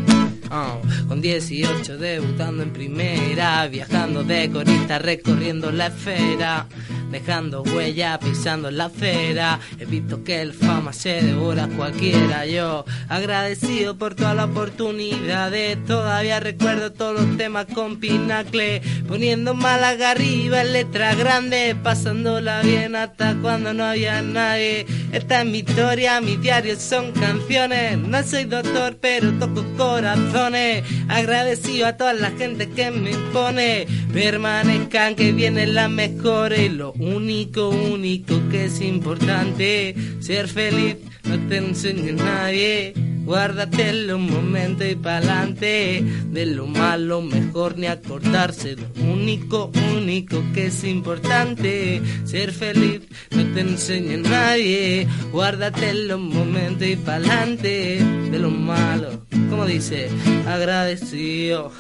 [0.50, 6.68] Ah, con 18 debutando en primera, viajando de corista, recorriendo la esfera,
[7.12, 9.60] dejando huella, pisando la acera.
[9.80, 12.46] He visto que el fama se devora cualquiera.
[12.46, 15.52] Yo agradecido por toda la oportunidad.
[15.88, 22.96] Todavía recuerdo todos los temas con pinacle, poniendo Málaga arriba en letra grande, pasándola bien
[22.96, 24.86] hasta cuando no había nadie.
[25.12, 27.98] Esta es mi historia, mis diarios son canciones.
[27.98, 30.84] No soy doctor, pero toco corazones.
[31.08, 33.88] Agradecido a toda la gente que me impone.
[34.14, 36.60] Permanezcan que vienen las mejores.
[36.60, 42.94] Y lo único, único que es importante, ser feliz, no te enseñe nadie.
[43.30, 46.04] Guárdate los momentos y pa'lante.
[46.32, 48.76] De lo malo, mejor ni acordarse.
[48.98, 55.08] Único, único que es importante, ser feliz, no te enseñe nadie.
[55.32, 58.00] Guárdate los momentos y pa'lante.
[58.32, 60.10] De lo malo, como dice,
[60.48, 61.72] agradecido.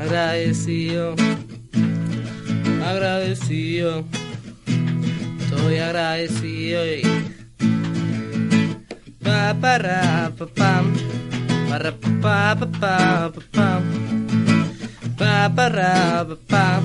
[0.00, 1.16] Agradecido.
[2.84, 4.04] Agradecido.
[5.40, 7.02] Estoy agradecido y
[9.22, 10.92] pa pa ra, pa pam
[11.68, 13.82] pa ra, pa pa pa pa pam
[15.16, 16.82] pa pa ra, pa pam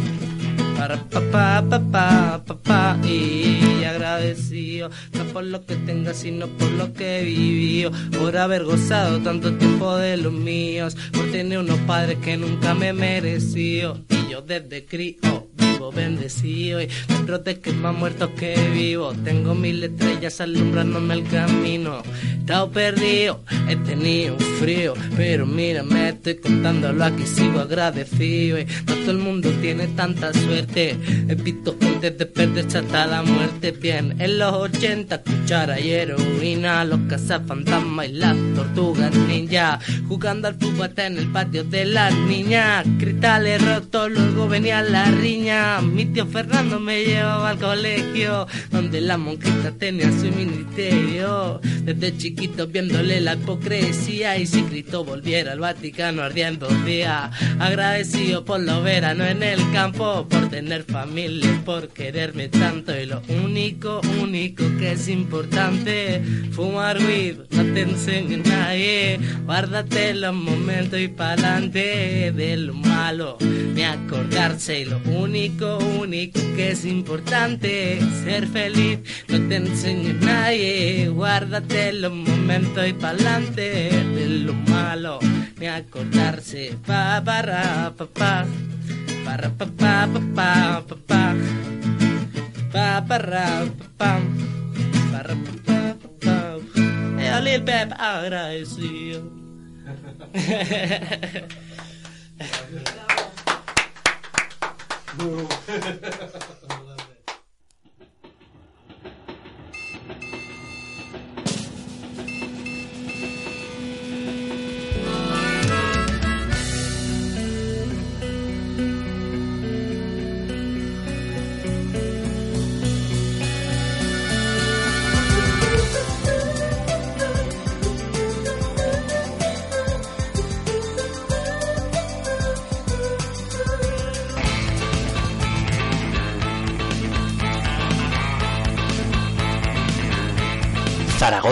[0.77, 6.13] pa ra, pa pa pa pa pa pa y agradecido no por lo que tenga
[6.13, 11.29] sino por lo que he vivido por haber gozado tanto tiempo de los míos por
[11.31, 15.48] tener unos padres que nunca me he merecido y yo desde crío
[15.79, 19.13] vivo bendecido y me protege más muertos que vivo.
[19.23, 22.03] Tengo mil estrellas alumbrándome el camino.
[22.39, 28.57] estado perdido, he tenido un frío, pero mira, me estoy contándolo aquí, sigo agradecido.
[28.57, 28.67] eh.
[28.87, 30.97] No todo el mundo tiene tanta suerte.
[31.29, 33.71] He visto gente de perderse hasta la muerte.
[33.71, 40.55] Bien, en los 80, cuchara y heroína, los cazafantasmas y las tortugas ninja, jugando al
[40.55, 42.85] fútbol hasta en el patio de las niñas.
[42.97, 45.68] Cristales rotos, luego venía la riña.
[45.77, 51.61] Mi tío Fernando me llevaba al colegio, donde la monjita tenía su ministerio.
[51.83, 57.31] Desde chiquito viéndole la hipocresía y si Cristo volviera al Vaticano ardiendo día.
[57.59, 62.99] Agradecido por los veranos en el campo, por tener familia, por quererme tanto.
[62.99, 69.19] Y lo único, único que es importante, fumar weed, no te enseñe nadie.
[69.45, 74.81] Guárdate los momentos y pa'lante de lo malo, ni acordarse.
[74.81, 81.09] Y lo único, único que es importante, ser feliz, no te enseñe nadie.
[81.09, 85.19] Guárdate los momentos y pa'lante de lo malo,
[85.57, 86.77] ni acordarse.
[86.85, 88.45] Pa, para, pa, pa.
[89.25, 91.35] Para, pa, pa, pa, pa, pa, pa.
[92.71, 93.65] Pa, para,
[93.97, 94.19] pa.
[95.11, 96.37] Para, pa, pa, pa, pa.
[97.19, 99.23] Eh, Lil Pep, agradecido.
[105.19, 105.47] nuevo.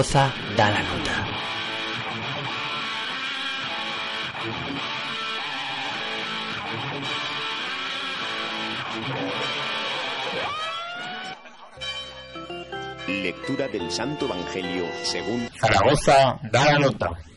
[0.08, 1.26] Zaragoza da la nota.
[13.08, 17.37] Lectura del Santo Evangelio según Zaragoza da la nota.